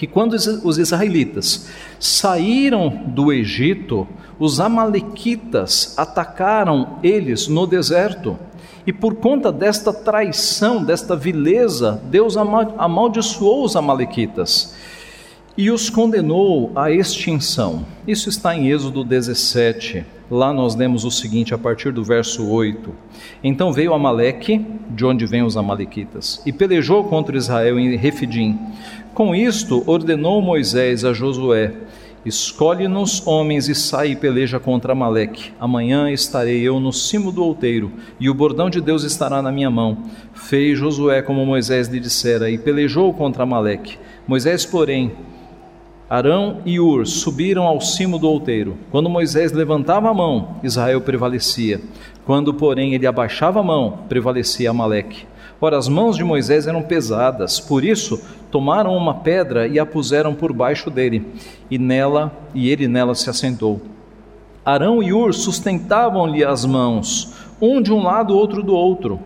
que 0.00 0.06
quando 0.06 0.32
os 0.32 0.78
israelitas 0.78 1.68
saíram 1.98 2.88
do 3.08 3.30
Egito, 3.30 4.08
os 4.38 4.58
amalequitas 4.58 5.92
atacaram 5.94 6.98
eles 7.02 7.48
no 7.48 7.66
deserto. 7.66 8.38
E 8.86 8.94
por 8.94 9.16
conta 9.16 9.52
desta 9.52 9.92
traição, 9.92 10.82
desta 10.82 11.14
vileza, 11.14 12.00
Deus 12.06 12.34
amaldiçoou 12.38 13.62
os 13.62 13.76
amalequitas 13.76 14.74
e 15.54 15.70
os 15.70 15.90
condenou 15.90 16.72
à 16.74 16.90
extinção. 16.90 17.84
Isso 18.08 18.30
está 18.30 18.56
em 18.56 18.70
Êxodo 18.70 19.04
17. 19.04 20.06
Lá 20.30 20.52
nós 20.52 20.76
lemos 20.76 21.04
o 21.04 21.10
seguinte 21.10 21.52
a 21.52 21.58
partir 21.58 21.92
do 21.92 22.02
verso 22.02 22.48
8. 22.48 22.90
Então 23.42 23.72
veio 23.72 23.92
Amaleque, 23.92 24.64
de 24.88 25.04
onde 25.04 25.26
vêm 25.26 25.42
os 25.42 25.56
amalequitas, 25.56 26.40
e 26.46 26.52
pelejou 26.52 27.04
contra 27.04 27.36
Israel 27.36 27.78
em 27.78 27.96
Refidim. 27.96 28.58
Com 29.14 29.34
isto 29.34 29.82
ordenou 29.86 30.40
Moisés 30.40 31.04
a 31.04 31.12
Josué: 31.12 31.72
Escolhe-nos 32.24 33.26
homens 33.26 33.68
e 33.68 33.74
sai 33.74 34.12
e 34.12 34.16
peleja 34.16 34.60
contra 34.60 34.92
Amaleque. 34.92 35.52
Amanhã 35.58 36.10
estarei 36.10 36.60
eu 36.60 36.78
no 36.78 36.92
cimo 36.92 37.32
do 37.32 37.42
outeiro, 37.42 37.90
e 38.20 38.30
o 38.30 38.34
bordão 38.34 38.70
de 38.70 38.80
Deus 38.80 39.02
estará 39.02 39.40
na 39.40 39.50
minha 39.50 39.70
mão. 39.70 40.04
Fez 40.34 40.78
Josué 40.78 41.22
como 41.22 41.44
Moisés 41.44 41.88
lhe 41.88 41.98
dissera, 41.98 42.50
e 42.50 42.56
pelejou 42.56 43.12
contra 43.12 43.42
Amaleque. 43.42 43.98
Moisés, 44.28 44.64
porém, 44.64 45.12
Arão 46.10 46.58
e 46.64 46.78
Ur 46.78 47.06
subiram 47.06 47.64
ao 47.64 47.80
cimo 47.80 48.18
do 48.18 48.28
outeiro. 48.28 48.76
Quando 48.90 49.08
Moisés 49.08 49.50
levantava 49.52 50.10
a 50.10 50.14
mão, 50.14 50.56
Israel 50.62 51.00
prevalecia. 51.00 51.80
Quando, 52.26 52.52
porém, 52.52 52.94
ele 52.94 53.06
abaixava 53.06 53.60
a 53.60 53.62
mão, 53.62 54.00
prevalecia 54.08 54.70
Amaleque. 54.70 55.24
Ora, 55.62 55.76
as 55.76 55.88
mãos 55.88 56.16
de 56.16 56.24
Moisés 56.24 56.66
eram 56.66 56.82
pesadas, 56.82 57.60
por 57.60 57.84
isso 57.84 58.22
tomaram 58.50 58.96
uma 58.96 59.14
pedra 59.14 59.66
e 59.66 59.78
a 59.78 59.84
puseram 59.84 60.34
por 60.34 60.54
baixo 60.54 60.88
dele, 60.90 61.26
e 61.70 61.78
nela, 61.78 62.32
e 62.54 62.70
ele 62.70 62.88
nela 62.88 63.14
se 63.14 63.28
assentou. 63.28 63.78
Arão 64.64 65.02
e 65.02 65.12
Ur 65.12 65.34
sustentavam-lhe 65.34 66.42
as 66.42 66.64
mãos, 66.64 67.34
um 67.60 67.82
de 67.82 67.92
um 67.92 68.02
lado, 68.02 68.34
outro 68.34 68.62
do 68.62 68.74
outro. 68.74 69.20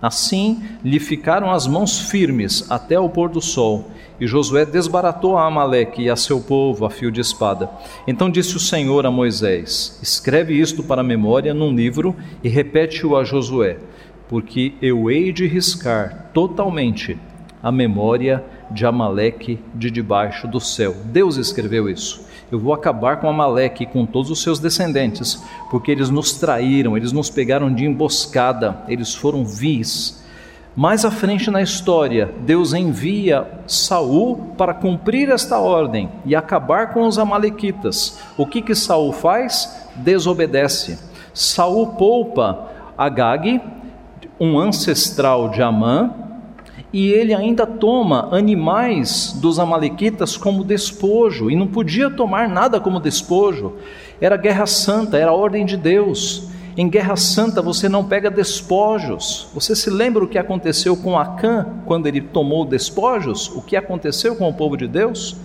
Assim 0.00 0.62
lhe 0.84 1.00
ficaram 1.00 1.50
as 1.50 1.66
mãos 1.66 1.98
firmes 1.98 2.70
até 2.70 2.98
o 2.98 3.08
pôr 3.08 3.28
do 3.28 3.40
sol. 3.40 3.86
E 4.20 4.26
Josué 4.26 4.64
desbaratou 4.64 5.36
a 5.36 5.46
Amaleque 5.46 6.02
e 6.02 6.10
a 6.10 6.14
seu 6.14 6.40
povo 6.40 6.84
a 6.84 6.90
fio 6.90 7.10
de 7.10 7.20
espada. 7.20 7.68
Então 8.06 8.30
disse 8.30 8.56
o 8.56 8.60
Senhor 8.60 9.04
a 9.04 9.10
Moisés: 9.10 9.98
Escreve 10.02 10.54
isto 10.54 10.82
para 10.82 11.00
a 11.00 11.04
memória 11.04 11.52
num 11.54 11.74
livro 11.74 12.14
e 12.42 12.48
repete-o 12.48 13.16
a 13.16 13.24
Josué 13.24 13.78
porque 14.32 14.72
eu 14.80 15.10
hei 15.10 15.30
de 15.30 15.46
riscar 15.46 16.30
totalmente 16.32 17.18
a 17.62 17.70
memória 17.70 18.42
de 18.70 18.86
Amaleque 18.86 19.60
de 19.74 19.90
debaixo 19.90 20.48
do 20.48 20.58
céu. 20.58 20.96
Deus 21.04 21.36
escreveu 21.36 21.86
isso. 21.86 22.26
Eu 22.50 22.58
vou 22.58 22.72
acabar 22.72 23.20
com 23.20 23.28
Amaleque 23.28 23.82
e 23.82 23.86
com 23.86 24.06
todos 24.06 24.30
os 24.30 24.40
seus 24.42 24.58
descendentes, 24.58 25.44
porque 25.70 25.90
eles 25.90 26.08
nos 26.08 26.32
traíram, 26.32 26.96
eles 26.96 27.12
nos 27.12 27.28
pegaram 27.28 27.70
de 27.74 27.84
emboscada, 27.84 28.82
eles 28.88 29.14
foram 29.14 29.44
vis. 29.44 30.24
Mais 30.74 31.04
à 31.04 31.10
frente 31.10 31.50
na 31.50 31.60
história, 31.60 32.32
Deus 32.40 32.72
envia 32.72 33.46
Saul 33.66 34.54
para 34.56 34.72
cumprir 34.72 35.28
esta 35.28 35.58
ordem 35.58 36.08
e 36.24 36.34
acabar 36.34 36.94
com 36.94 37.06
os 37.06 37.18
amalequitas. 37.18 38.18
O 38.38 38.46
que 38.46 38.62
que 38.62 38.74
Saul 38.74 39.12
faz? 39.12 39.90
Desobedece. 39.96 40.98
Saul 41.34 41.88
poupa 41.88 42.70
Agag, 42.96 43.60
um 44.42 44.58
ancestral 44.58 45.50
de 45.50 45.62
Amã, 45.62 46.12
e 46.92 47.12
ele 47.12 47.32
ainda 47.32 47.64
toma 47.64 48.28
animais 48.36 49.38
dos 49.40 49.60
amalequitas 49.60 50.36
como 50.36 50.64
despojo, 50.64 51.48
e 51.48 51.54
não 51.54 51.68
podia 51.68 52.10
tomar 52.10 52.48
nada 52.48 52.80
como 52.80 52.98
despojo. 52.98 53.74
Era 54.20 54.36
guerra 54.36 54.66
santa, 54.66 55.16
era 55.16 55.32
ordem 55.32 55.64
de 55.64 55.76
Deus. 55.76 56.48
Em 56.76 56.88
guerra 56.88 57.14
santa 57.14 57.62
você 57.62 57.88
não 57.88 58.04
pega 58.04 58.28
despojos. 58.32 59.46
Você 59.54 59.76
se 59.76 59.88
lembra 59.88 60.24
o 60.24 60.28
que 60.28 60.38
aconteceu 60.38 60.96
com 60.96 61.16
Acã 61.16 61.64
quando 61.86 62.08
ele 62.08 62.20
tomou 62.20 62.64
despojos? 62.64 63.48
O 63.48 63.62
que 63.62 63.76
aconteceu 63.76 64.34
com 64.34 64.48
o 64.48 64.54
povo 64.54 64.76
de 64.76 64.88
Deus? 64.88 65.36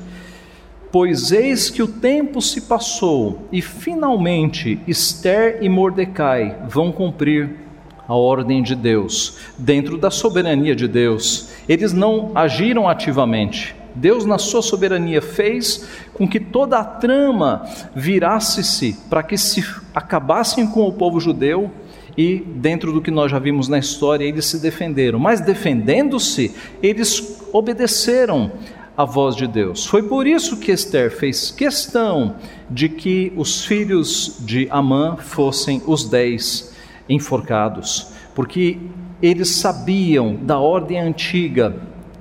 Pois 0.92 1.32
eis 1.32 1.70
que 1.70 1.84
o 1.84 1.88
tempo 1.88 2.42
se 2.42 2.62
passou 2.62 3.42
e 3.51 3.62
finalmente 3.62 4.80
Esther 4.88 5.60
e 5.62 5.70
Mordecai 5.70 6.58
vão 6.68 6.92
cumprir 6.92 7.67
a 8.08 8.16
ordem 8.16 8.64
de 8.64 8.76
Deus, 8.76 9.38
dentro 9.58 9.98
da 9.98 10.10
soberania 10.10 10.76
de 10.76 10.88
Deus. 10.88 11.50
Eles 11.68 11.94
não 11.94 12.32
agiram 12.34 12.88
ativamente, 12.88 13.76
Deus, 13.98 14.26
na 14.26 14.38
sua 14.38 14.62
soberania, 14.62 15.22
fez 15.22 15.88
com 16.14 16.28
que 16.28 16.40
toda 16.40 16.78
a 16.78 16.84
trama 16.84 17.68
virasse-se 17.96 18.96
para 19.10 19.24
que 19.24 19.38
se 19.38 19.66
acabassem 19.94 20.68
com 20.68 20.88
o 20.88 20.94
povo 20.94 21.20
judeu 21.20 21.72
e, 22.16 22.38
dentro 22.38 22.94
do 22.94 23.02
que 23.02 23.12
nós 23.12 23.32
já 23.32 23.40
vimos 23.40 23.68
na 23.68 23.80
história, 23.80 24.24
eles 24.24 24.46
se 24.46 24.60
defenderam. 24.60 25.20
Mas, 25.20 25.42
defendendo-se, 25.42 26.54
eles 26.82 27.40
obedeceram 27.52 28.52
a 28.96 29.04
voz 29.06 29.36
de 29.36 29.48
Deus. 29.48 29.86
Foi 29.86 30.04
por 30.04 30.26
isso 30.26 30.58
que 30.58 30.72
Esther 30.72 31.12
fez 31.12 31.52
questão 31.52 32.36
de 32.70 32.90
que 32.90 33.32
os 33.36 33.66
filhos 33.66 34.38
de 34.40 34.68
Amã 34.72 35.18
fossem 35.18 35.82
os 35.86 36.06
dez 36.06 36.76
enforcados, 37.10 38.12
porque 38.36 38.78
eles 39.22 39.50
sabiam 39.50 40.36
da 40.36 40.60
ordem 40.60 41.00
antiga 41.00 41.76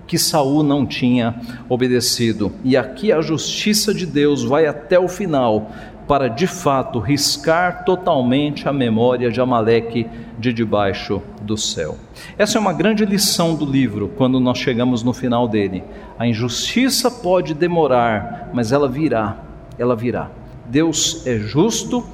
que 0.06 0.18
Saul 0.18 0.62
não 0.62 0.86
tinha 0.86 1.34
obedecido. 1.68 2.52
E 2.64 2.76
aqui 2.76 3.10
a 3.10 3.20
justiça 3.20 3.92
de 3.92 4.06
Deus 4.06 4.44
vai 4.44 4.66
até 4.66 4.98
o 4.98 5.08
final 5.08 5.70
para 6.06 6.28
de 6.28 6.46
fato 6.46 7.00
riscar 7.00 7.84
totalmente 7.84 8.68
a 8.68 8.72
memória 8.72 9.30
de 9.30 9.40
Amaleque 9.40 10.06
de 10.38 10.52
debaixo 10.52 11.20
do 11.42 11.56
céu. 11.56 11.96
Essa 12.38 12.58
é 12.58 12.60
uma 12.60 12.72
grande 12.72 13.04
lição 13.04 13.54
do 13.54 13.64
livro 13.64 14.12
quando 14.16 14.38
nós 14.38 14.58
chegamos 14.58 15.02
no 15.02 15.12
final 15.12 15.48
dele. 15.48 15.82
A 16.18 16.26
injustiça 16.26 17.10
pode 17.10 17.54
demorar, 17.54 18.50
mas 18.54 18.70
ela 18.70 18.88
virá, 18.88 19.36
ela 19.76 19.96
virá. 19.96 20.30
Deus 20.68 21.26
é 21.26 21.38
justo 21.38 22.04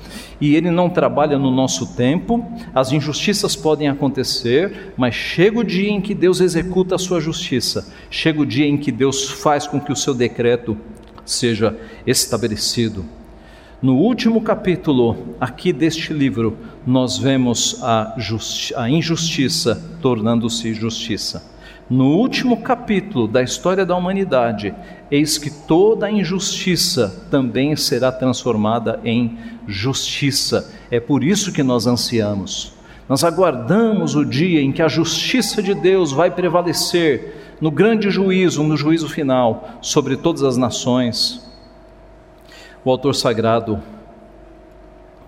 e 0.41 0.55
Ele 0.55 0.71
não 0.71 0.91
trabalha 0.91 1.39
no 1.39 1.51
nosso 1.51 1.95
tempo. 1.95 2.45
As 2.75 2.93
injustiças 2.93 3.55
podem 3.55 3.89
acontecer, 3.89 4.93
mas 4.97 5.15
chega 5.15 5.61
o 5.61 5.65
dia 5.65 5.91
em 5.91 6.01
que 6.01 6.15
Deus 6.15 6.41
executa 6.41 6.95
a 6.95 6.99
sua 6.99 7.21
justiça, 7.21 7.93
chega 8.11 8.41
o 8.41 8.47
dia 8.47 8.67
em 8.67 8.77
que 8.77 8.91
Deus 8.91 9.31
faz 9.31 9.67
com 9.67 9.81
que 9.81 9.93
o 9.93 9.97
seu 9.97 10.15
decreto 10.15 10.77
seja 11.25 11.77
estabelecido. 12.07 13.05
No 13.81 13.97
último 13.97 14.41
capítulo 14.41 15.35
aqui 15.41 15.73
deste 15.73 16.13
livro, 16.13 16.57
nós 16.87 17.19
vemos 17.19 17.81
a, 17.83 18.17
a 18.77 18.89
injustiça 18.89 19.83
tornando-se 20.01 20.73
justiça. 20.73 21.52
No 21.93 22.07
último 22.07 22.63
capítulo 22.63 23.29
da 23.29 23.43
história 23.43 23.85
da 23.85 23.95
humanidade, 23.95 24.75
eis 25.11 25.37
que 25.37 25.51
toda 25.51 26.11
injustiça 26.11 27.27
também 27.31 27.77
será 27.77 28.11
transformada 28.11 28.99
em 29.05 29.37
justiça. 29.69 30.73
É 30.91 30.99
por 30.99 31.23
isso 31.23 31.53
que 31.53 31.63
nós 31.63 31.87
ansiamos. 31.87 32.73
Nós 33.07 33.23
aguardamos 33.23 34.17
o 34.17 34.25
dia 34.25 34.63
em 34.63 34.73
que 34.73 34.81
a 34.81 34.89
justiça 34.89 35.63
de 35.63 35.75
Deus 35.75 36.13
vai 36.13 36.31
prevalecer 36.31 37.59
no 37.61 37.71
grande 37.71 38.09
juízo, 38.09 38.63
no 38.63 38.75
juízo 38.75 39.07
final, 39.07 39.79
sobre 39.83 40.17
todas 40.17 40.43
as 40.43 40.57
nações. 40.57 41.47
O 42.83 42.91
autor 42.91 43.15
sagrado 43.15 43.83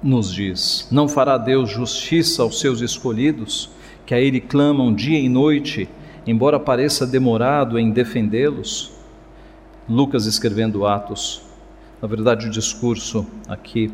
nos 0.03 0.33
diz: 0.33 0.88
Não 0.90 1.09
fará 1.09 1.37
Deus 1.37 1.68
justiça 1.68 2.42
aos 2.42 2.59
seus 2.59 2.81
escolhidos, 2.81 3.68
que 4.07 4.14
a 4.14 4.18
Ele 4.18 4.40
clamam 4.40 4.94
dia 4.94 5.18
e 5.18 5.29
noite 5.29 5.90
embora 6.27 6.59
pareça 6.59 7.07
demorado 7.07 7.79
em 7.79 7.91
defendê-los, 7.91 8.93
Lucas 9.89 10.27
escrevendo 10.27 10.87
Atos, 10.87 11.43
na 12.01 12.09
verdade 12.09 12.47
o 12.47 12.51
discurso 12.51 13.27
aqui 13.49 13.93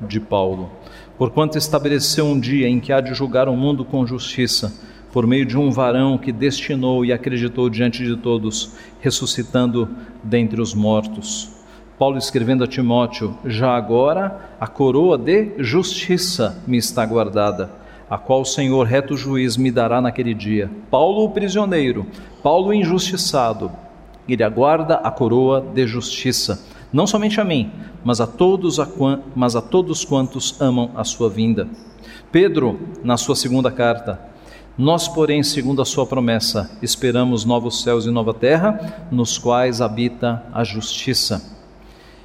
de 0.00 0.20
Paulo, 0.20 0.70
porquanto 1.16 1.56
estabeleceu 1.56 2.26
um 2.26 2.38
dia 2.38 2.68
em 2.68 2.80
que 2.80 2.92
há 2.92 3.00
de 3.00 3.14
julgar 3.14 3.48
o 3.48 3.56
mundo 3.56 3.84
com 3.84 4.06
justiça, 4.06 4.72
por 5.12 5.26
meio 5.26 5.44
de 5.44 5.58
um 5.58 5.70
varão 5.70 6.16
que 6.16 6.30
destinou 6.30 7.04
e 7.04 7.12
acreditou 7.12 7.68
diante 7.68 8.04
de 8.04 8.16
todos, 8.16 8.72
ressuscitando 9.00 9.88
dentre 10.22 10.60
os 10.60 10.72
mortos. 10.72 11.50
Paulo 11.98 12.16
escrevendo 12.16 12.64
a 12.64 12.66
Timóteo: 12.66 13.36
Já 13.44 13.76
agora 13.76 14.50
a 14.60 14.66
coroa 14.66 15.18
de 15.18 15.52
justiça 15.58 16.62
me 16.66 16.78
está 16.78 17.04
guardada 17.04 17.79
a 18.10 18.18
qual 18.18 18.40
o 18.40 18.44
Senhor 18.44 18.84
reto 18.84 19.16
juiz 19.16 19.56
me 19.56 19.70
dará 19.70 20.00
naquele 20.00 20.34
dia. 20.34 20.68
Paulo 20.90 21.24
o 21.24 21.30
prisioneiro, 21.30 22.04
Paulo 22.42 22.74
injustiçado, 22.74 23.70
ele 24.28 24.42
aguarda 24.42 24.96
a 24.96 25.10
coroa 25.12 25.60
de 25.60 25.86
justiça, 25.86 26.66
não 26.92 27.06
somente 27.06 27.40
a 27.40 27.44
mim, 27.44 27.70
mas 28.02 28.20
a 28.20 28.26
todos, 28.26 28.80
a, 28.80 28.88
mas 29.34 29.54
a 29.54 29.62
todos 29.62 30.04
quantos 30.04 30.60
amam 30.60 30.90
a 30.96 31.04
sua 31.04 31.30
vinda. 31.30 31.68
Pedro, 32.32 32.80
na 33.04 33.16
sua 33.16 33.36
segunda 33.36 33.70
carta, 33.70 34.20
nós, 34.76 35.06
porém, 35.06 35.42
segundo 35.42 35.82
a 35.82 35.84
sua 35.84 36.06
promessa, 36.06 36.70
esperamos 36.80 37.44
novos 37.44 37.82
céus 37.82 38.06
e 38.06 38.10
nova 38.10 38.32
terra, 38.32 39.06
nos 39.10 39.36
quais 39.36 39.80
habita 39.80 40.42
a 40.52 40.64
justiça. 40.64 41.56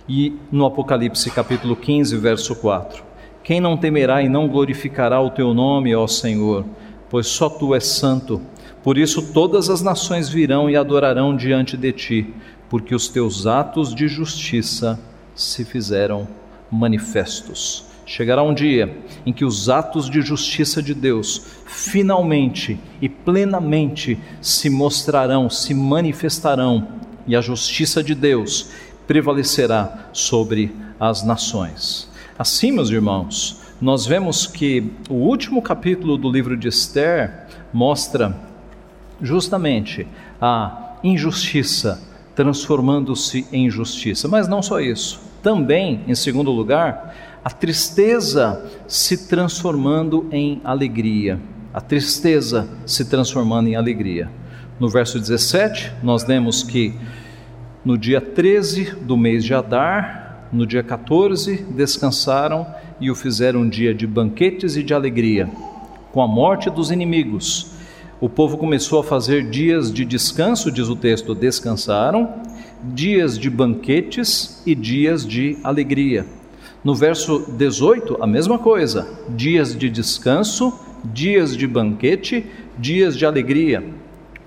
E 0.08 0.38
no 0.52 0.66
Apocalipse 0.66 1.30
capítulo 1.32 1.76
15, 1.76 2.16
verso 2.18 2.56
4. 2.56 3.04
Quem 3.46 3.62
não 3.62 3.78
temerá 3.78 4.24
e 4.24 4.28
não 4.28 4.48
glorificará 4.48 5.22
o 5.22 5.30
teu 5.30 5.54
nome, 5.54 5.96
ó 5.96 6.08
Senhor? 6.08 6.66
Pois 7.12 7.28
só 7.28 7.48
tu 7.48 7.76
és 7.76 7.86
santo. 7.86 8.42
Por 8.84 8.98
isso 8.98 9.22
todas 9.22 9.70
as 9.70 9.84
nações 9.84 10.28
virão 10.28 10.68
e 10.68 10.76
adorarão 10.76 11.38
diante 11.38 11.78
de 11.78 11.92
ti, 11.92 12.34
porque 12.68 12.96
os 12.96 13.08
teus 13.08 13.46
atos 13.46 13.94
de 13.94 14.08
justiça 14.08 15.00
se 15.36 15.64
fizeram 15.64 16.28
manifestos. 16.72 17.86
Chegará 18.04 18.42
um 18.42 18.52
dia 18.52 18.98
em 19.28 19.32
que 19.32 19.46
os 19.46 19.70
atos 19.70 20.10
de 20.10 20.24
justiça 20.24 20.82
de 20.82 20.96
Deus 20.96 21.46
finalmente 21.68 22.80
e 23.00 23.08
plenamente 23.08 24.18
se 24.42 24.72
mostrarão, 24.72 25.52
se 25.52 25.72
manifestarão, 25.72 26.88
e 27.28 27.36
a 27.36 27.42
justiça 27.42 28.04
de 28.04 28.16
Deus 28.16 28.72
prevalecerá 29.06 30.10
sobre 30.12 30.76
as 31.00 31.24
nações. 31.24 32.15
Assim, 32.38 32.72
meus 32.72 32.90
irmãos, 32.90 33.62
nós 33.80 34.06
vemos 34.06 34.46
que 34.46 34.92
o 35.10 35.14
último 35.14 35.62
capítulo 35.62 36.18
do 36.18 36.30
livro 36.30 36.58
de 36.58 36.68
Esther 36.68 37.48
mostra 37.72 38.36
justamente 39.22 40.06
a 40.42 40.98
injustiça 41.04 42.02
transformando-se 42.36 43.48
em 43.52 43.70
justiça. 43.70 44.28
Mas 44.28 44.48
não 44.48 44.62
só 44.62 44.82
isso, 44.82 45.22
também, 45.42 46.02
em 46.08 46.14
segundo 46.14 46.52
lugar, 46.52 47.16
a 47.44 47.50
tristeza 47.50 48.70
se 48.88 49.30
transformando 49.30 50.28
em 50.32 50.60
alegria. 50.64 51.40
A 51.74 51.80
tristeza 51.80 52.68
se 52.86 53.06
transformando 53.06 53.70
em 53.70 53.76
alegria. 53.76 54.30
No 54.80 54.90
verso 54.90 55.20
17, 55.20 55.94
nós 56.04 56.26
lemos 56.26 56.64
que 56.64 56.94
no 57.84 57.98
dia 57.98 58.20
13 58.20 58.96
do 58.96 59.16
mês 59.16 59.46
de 59.46 59.54
Adar, 59.54 60.25
no 60.52 60.66
dia 60.66 60.84
14, 60.84 61.66
descansaram 61.72 62.66
e 63.00 63.12
o 63.12 63.16
fizeram 63.16 63.62
um 63.62 63.70
dia 63.70 63.94
de 63.94 64.06
banquetes 64.08 64.76
e 64.76 64.84
de 64.84 64.94
alegria. 64.94 65.50
Com 66.12 66.22
a 66.22 66.28
morte 66.28 66.70
dos 66.70 66.92
inimigos, 66.92 67.72
o 68.22 68.30
povo 68.30 68.58
começou 68.58 69.00
a 69.00 69.04
fazer 69.04 69.50
dias 69.50 69.92
de 69.92 70.06
descanso, 70.06 70.72
diz 70.72 70.88
o 70.88 70.96
texto, 70.96 71.36
descansaram, 71.36 72.34
dias 72.82 73.38
de 73.38 73.50
banquetes 73.50 74.62
e 74.66 74.74
dias 74.74 75.26
de 75.26 75.58
alegria. 75.64 76.26
No 76.84 76.96
verso 76.96 77.46
18, 77.58 78.18
a 78.22 78.28
mesma 78.28 78.58
coisa: 78.58 79.08
dias 79.30 79.78
de 79.78 79.90
descanso, 79.90 80.74
dias 81.04 81.58
de 81.58 81.68
banquete, 81.68 82.46
dias 82.78 83.18
de 83.18 83.26
alegria. 83.26 83.84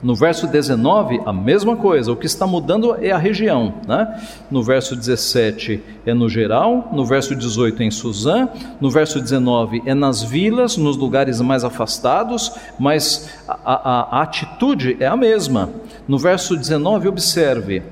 No 0.00 0.14
verso 0.14 0.46
19, 0.46 1.20
a 1.26 1.32
mesma 1.32 1.74
coisa, 1.74 2.12
o 2.12 2.16
que 2.16 2.26
está 2.26 2.46
mudando 2.46 2.96
é 3.00 3.10
a 3.10 3.18
região. 3.18 3.74
Né? 3.86 4.22
No 4.48 4.62
verso 4.62 4.94
17 4.94 5.82
é 6.06 6.14
no 6.14 6.28
geral, 6.28 6.88
no 6.92 7.04
verso 7.04 7.34
18 7.34 7.82
é 7.82 7.86
em 7.86 7.90
Suzã, 7.90 8.48
no 8.80 8.90
verso 8.90 9.20
19 9.20 9.82
é 9.84 9.94
nas 9.94 10.22
vilas, 10.22 10.76
nos 10.76 10.96
lugares 10.96 11.40
mais 11.40 11.64
afastados, 11.64 12.52
mas 12.78 13.28
a, 13.48 13.56
a, 13.64 14.18
a 14.18 14.22
atitude 14.22 14.96
é 15.00 15.06
a 15.06 15.16
mesma. 15.16 15.68
No 16.06 16.16
verso 16.16 16.56
19, 16.56 17.08
observe: 17.08 17.82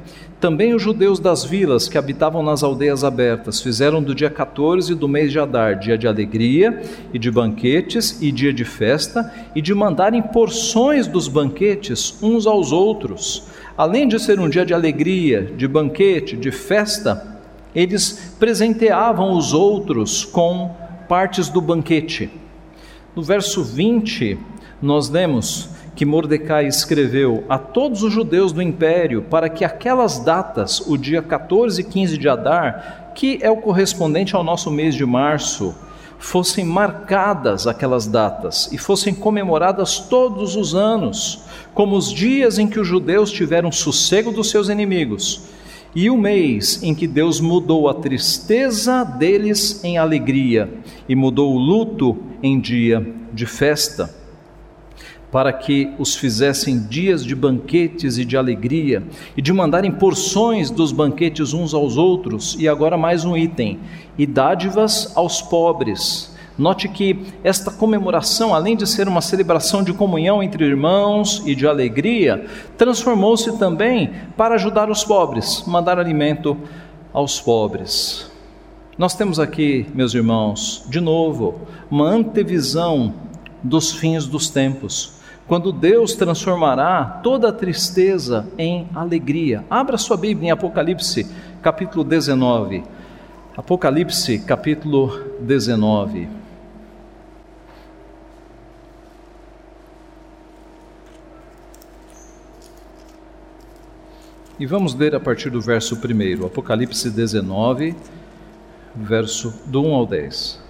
também 0.46 0.74
os 0.74 0.80
judeus 0.80 1.18
das 1.18 1.44
vilas 1.44 1.88
que 1.88 1.98
habitavam 1.98 2.40
nas 2.40 2.62
aldeias 2.62 3.02
abertas 3.02 3.60
fizeram 3.60 4.00
do 4.00 4.14
dia 4.14 4.30
14 4.30 4.94
do 4.94 5.08
mês 5.08 5.32
de 5.32 5.40
Adar 5.40 5.76
dia 5.76 5.98
de 5.98 6.06
alegria 6.06 6.82
e 7.12 7.18
de 7.18 7.32
banquetes 7.32 8.22
e 8.22 8.30
dia 8.30 8.52
de 8.52 8.64
festa 8.64 9.34
e 9.56 9.60
de 9.60 9.74
mandarem 9.74 10.22
porções 10.22 11.08
dos 11.08 11.26
banquetes 11.26 12.16
uns 12.22 12.46
aos 12.46 12.70
outros. 12.70 13.48
Além 13.76 14.06
de 14.06 14.20
ser 14.20 14.38
um 14.38 14.48
dia 14.48 14.64
de 14.64 14.72
alegria, 14.72 15.42
de 15.42 15.66
banquete, 15.66 16.36
de 16.36 16.52
festa, 16.52 17.40
eles 17.74 18.36
presenteavam 18.38 19.36
os 19.36 19.52
outros 19.52 20.24
com 20.24 20.76
partes 21.08 21.48
do 21.48 21.60
banquete. 21.60 22.30
No 23.16 23.22
verso 23.24 23.64
20, 23.64 24.38
nós 24.80 25.10
lemos 25.10 25.70
que 25.96 26.04
Mordecai 26.04 26.66
escreveu 26.66 27.42
a 27.48 27.56
todos 27.56 28.02
os 28.02 28.12
judeus 28.12 28.52
do 28.52 28.60
império 28.60 29.22
para 29.22 29.48
que 29.48 29.64
aquelas 29.64 30.18
datas, 30.18 30.80
o 30.86 30.94
dia 30.98 31.22
14 31.22 31.80
e 31.80 31.84
15 31.84 32.18
de 32.18 32.28
Adar, 32.28 33.12
que 33.14 33.38
é 33.40 33.50
o 33.50 33.56
correspondente 33.56 34.36
ao 34.36 34.44
nosso 34.44 34.70
mês 34.70 34.94
de 34.94 35.06
março, 35.06 35.74
fossem 36.18 36.66
marcadas 36.66 37.66
aquelas 37.66 38.06
datas 38.06 38.70
e 38.70 38.76
fossem 38.76 39.14
comemoradas 39.14 39.98
todos 39.98 40.54
os 40.54 40.74
anos, 40.74 41.44
como 41.72 41.96
os 41.96 42.12
dias 42.12 42.58
em 42.58 42.68
que 42.68 42.78
os 42.78 42.86
judeus 42.86 43.32
tiveram 43.32 43.72
sossego 43.72 44.30
dos 44.30 44.50
seus 44.50 44.68
inimigos, 44.68 45.44
e 45.94 46.10
o 46.10 46.16
mês 46.16 46.82
em 46.82 46.94
que 46.94 47.06
Deus 47.06 47.40
mudou 47.40 47.88
a 47.88 47.94
tristeza 47.94 49.02
deles 49.02 49.82
em 49.82 49.96
alegria 49.96 50.70
e 51.08 51.16
mudou 51.16 51.54
o 51.54 51.58
luto 51.58 52.18
em 52.42 52.60
dia 52.60 53.14
de 53.32 53.46
festa 53.46 54.25
para 55.36 55.52
que 55.52 55.92
os 55.98 56.16
fizessem 56.16 56.78
dias 56.78 57.22
de 57.22 57.34
banquetes 57.34 58.16
e 58.16 58.24
de 58.24 58.38
alegria, 58.38 59.02
e 59.36 59.42
de 59.42 59.52
mandarem 59.52 59.92
porções 59.92 60.70
dos 60.70 60.92
banquetes 60.92 61.52
uns 61.52 61.74
aos 61.74 61.98
outros, 61.98 62.56
e 62.58 62.66
agora 62.66 62.96
mais 62.96 63.22
um 63.22 63.36
item: 63.36 63.78
e 64.16 64.26
dádivas 64.26 65.14
aos 65.14 65.42
pobres. 65.42 66.34
Note 66.56 66.88
que 66.88 67.22
esta 67.44 67.70
comemoração, 67.70 68.54
além 68.54 68.74
de 68.78 68.86
ser 68.86 69.08
uma 69.08 69.20
celebração 69.20 69.82
de 69.82 69.92
comunhão 69.92 70.42
entre 70.42 70.64
irmãos 70.64 71.42
e 71.44 71.54
de 71.54 71.66
alegria, 71.66 72.46
transformou-se 72.78 73.58
também 73.58 74.12
para 74.38 74.54
ajudar 74.54 74.88
os 74.88 75.04
pobres, 75.04 75.62
mandar 75.66 75.98
alimento 75.98 76.56
aos 77.12 77.38
pobres. 77.38 78.30
Nós 78.96 79.14
temos 79.14 79.38
aqui, 79.38 79.84
meus 79.94 80.14
irmãos, 80.14 80.82
de 80.88 80.98
novo, 80.98 81.60
uma 81.90 82.08
antevisão 82.08 83.12
dos 83.62 83.92
fins 83.92 84.26
dos 84.26 84.48
tempos 84.48 85.14
quando 85.46 85.70
Deus 85.72 86.14
transformará 86.14 87.20
toda 87.22 87.52
tristeza 87.52 88.46
em 88.58 88.88
alegria. 88.94 89.64
Abra 89.70 89.96
sua 89.96 90.16
Bíblia 90.16 90.48
em 90.48 90.50
Apocalipse, 90.50 91.26
capítulo 91.62 92.02
19. 92.02 92.82
Apocalipse, 93.56 94.40
capítulo 94.40 95.08
19. 95.40 96.28
E 104.58 104.64
vamos 104.64 104.94
ler 104.94 105.14
a 105.14 105.20
partir 105.20 105.50
do 105.50 105.60
verso 105.60 105.96
1, 105.96 106.46
Apocalipse 106.46 107.10
19, 107.10 107.94
verso 108.94 109.54
do 109.66 109.82
1 109.82 109.94
ao 109.94 110.06
10. 110.06 110.60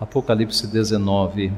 Apocalipse 0.00 0.66
19, 0.68 1.52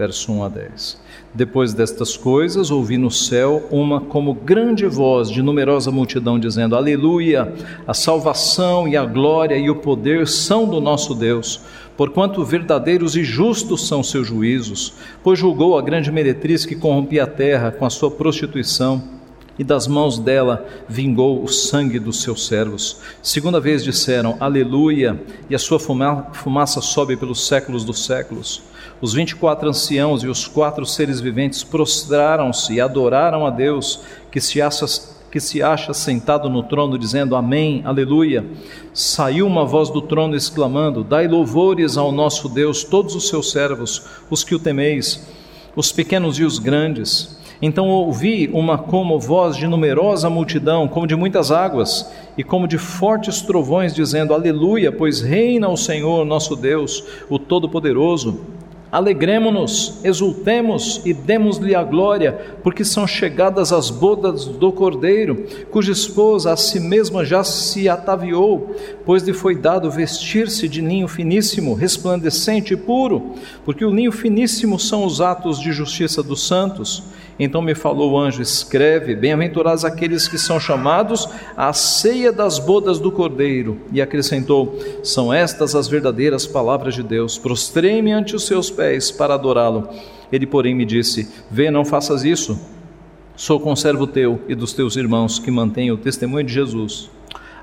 verso 0.00 0.32
1 0.32 0.44
a 0.44 0.48
10. 0.48 0.98
Depois 1.34 1.74
destas 1.74 2.16
coisas, 2.16 2.70
ouvi 2.70 2.96
no 2.96 3.10
céu 3.10 3.68
uma 3.70 4.00
como 4.00 4.32
grande 4.32 4.86
voz 4.86 5.28
de 5.28 5.42
numerosa 5.42 5.90
multidão 5.90 6.38
dizendo: 6.38 6.74
Aleluia! 6.74 7.52
A 7.86 7.92
salvação 7.92 8.88
e 8.88 8.96
a 8.96 9.04
glória 9.04 9.58
e 9.58 9.68
o 9.68 9.76
poder 9.76 10.26
são 10.26 10.66
do 10.66 10.80
nosso 10.80 11.14
Deus, 11.14 11.60
porquanto 11.98 12.42
verdadeiros 12.42 13.14
e 13.14 13.22
justos 13.22 13.86
são 13.86 14.02
seus 14.02 14.26
juízos, 14.26 14.94
pois 15.22 15.38
julgou 15.38 15.76
a 15.76 15.82
grande 15.82 16.10
meretriz 16.10 16.64
que 16.64 16.74
corrompia 16.74 17.24
a 17.24 17.26
terra 17.26 17.70
com 17.70 17.84
a 17.84 17.90
sua 17.90 18.10
prostituição 18.10 19.20
e 19.58 19.64
das 19.64 19.86
mãos 19.86 20.18
dela 20.18 20.66
vingou 20.88 21.44
o 21.44 21.46
sangue 21.46 21.98
dos 21.98 22.22
seus 22.22 22.46
servos. 22.46 23.02
Segunda 23.22 23.60
vez 23.60 23.84
disseram: 23.84 24.38
Aleluia, 24.40 25.22
e 25.50 25.54
a 25.54 25.58
sua 25.58 25.78
fumaça 25.78 26.80
sobe 26.80 27.18
pelos 27.18 27.46
séculos 27.46 27.84
dos 27.84 28.06
séculos. 28.06 28.62
Os 29.00 29.14
vinte 29.14 29.30
e 29.30 29.36
quatro 29.36 29.68
anciãos 29.68 30.22
e 30.22 30.28
os 30.28 30.46
quatro 30.46 30.84
seres 30.84 31.20
viventes 31.20 31.64
prostraram-se 31.64 32.74
e 32.74 32.80
adoraram 32.80 33.46
a 33.46 33.50
Deus, 33.50 34.00
que 34.30 34.40
se 34.40 34.60
acha 34.60 34.84
que 35.30 35.38
se 35.38 35.62
acha 35.62 35.94
sentado 35.94 36.50
no 36.50 36.64
trono, 36.64 36.98
dizendo 36.98 37.36
Amém, 37.36 37.82
Aleluia. 37.84 38.44
Saiu 38.92 39.46
uma 39.46 39.64
voz 39.64 39.88
do 39.88 40.02
trono 40.02 40.34
exclamando: 40.34 41.04
Dai 41.04 41.28
louvores 41.28 41.96
ao 41.96 42.10
nosso 42.10 42.48
Deus, 42.48 42.82
todos 42.82 43.14
os 43.14 43.28
seus 43.28 43.50
servos, 43.50 44.02
os 44.28 44.42
que 44.42 44.54
o 44.54 44.58
temeis, 44.58 45.26
os 45.76 45.92
pequenos 45.92 46.38
e 46.38 46.44
os 46.44 46.58
grandes. 46.58 47.38
Então 47.62 47.88
ouvi 47.88 48.50
uma 48.52 48.78
como 48.78 49.20
voz 49.20 49.56
de 49.56 49.66
numerosa 49.66 50.28
multidão, 50.28 50.88
como 50.88 51.06
de 51.06 51.14
muitas 51.14 51.50
águas, 51.50 52.10
e 52.36 52.42
como 52.42 52.66
de 52.66 52.76
fortes 52.76 53.40
trovões, 53.40 53.94
dizendo: 53.94 54.34
Aleluia, 54.34 54.90
pois 54.90 55.20
reina 55.20 55.68
o 55.68 55.76
Senhor 55.76 56.24
nosso 56.26 56.56
Deus, 56.56 57.04
o 57.30 57.38
Todo-Poderoso. 57.38 58.59
Alegremos-nos, 58.92 60.00
exultemos 60.02 61.00
e 61.04 61.14
demos-lhe 61.14 61.76
a 61.76 61.84
glória, 61.84 62.56
porque 62.60 62.84
são 62.84 63.06
chegadas 63.06 63.72
as 63.72 63.88
bodas 63.88 64.46
do 64.46 64.72
Cordeiro, 64.72 65.46
cuja 65.70 65.92
esposa 65.92 66.52
a 66.52 66.56
si 66.56 66.80
mesma 66.80 67.24
já 67.24 67.44
se 67.44 67.88
ataviou, 67.88 68.74
pois 69.06 69.22
lhe 69.22 69.32
foi 69.32 69.54
dado 69.54 69.88
vestir-se 69.92 70.68
de 70.68 70.80
linho 70.80 71.06
finíssimo, 71.06 71.74
resplandecente 71.74 72.74
e 72.74 72.76
puro, 72.76 73.34
porque 73.64 73.84
o 73.84 73.94
linho 73.94 74.10
finíssimo 74.10 74.76
são 74.76 75.04
os 75.04 75.20
atos 75.20 75.60
de 75.60 75.70
justiça 75.70 76.20
dos 76.20 76.44
santos. 76.44 77.04
Então 77.42 77.62
me 77.62 77.74
falou 77.74 78.12
o 78.12 78.18
anjo: 78.18 78.42
escreve, 78.42 79.16
bem-aventurados 79.16 79.82
aqueles 79.82 80.28
que 80.28 80.36
são 80.36 80.60
chamados 80.60 81.26
à 81.56 81.72
ceia 81.72 82.30
das 82.30 82.58
bodas 82.58 82.98
do 82.98 83.10
Cordeiro. 83.10 83.80
E 83.90 84.02
acrescentou: 84.02 84.78
são 85.02 85.32
estas 85.32 85.74
as 85.74 85.88
verdadeiras 85.88 86.46
palavras 86.46 86.94
de 86.94 87.02
Deus. 87.02 87.38
Prostrei-me 87.38 88.12
ante 88.12 88.36
os 88.36 88.44
seus 88.44 88.70
pés 88.70 89.10
para 89.10 89.32
adorá-lo. 89.32 89.88
Ele, 90.30 90.46
porém, 90.46 90.74
me 90.74 90.84
disse: 90.84 91.30
Vê, 91.50 91.70
não 91.70 91.82
faças 91.82 92.24
isso. 92.24 92.60
Sou 93.34 93.58
conservo 93.58 94.06
teu 94.06 94.42
e 94.46 94.54
dos 94.54 94.74
teus 94.74 94.96
irmãos 94.96 95.38
que 95.38 95.50
mantêm 95.50 95.90
o 95.90 95.96
testemunho 95.96 96.44
de 96.44 96.52
Jesus. 96.52 97.10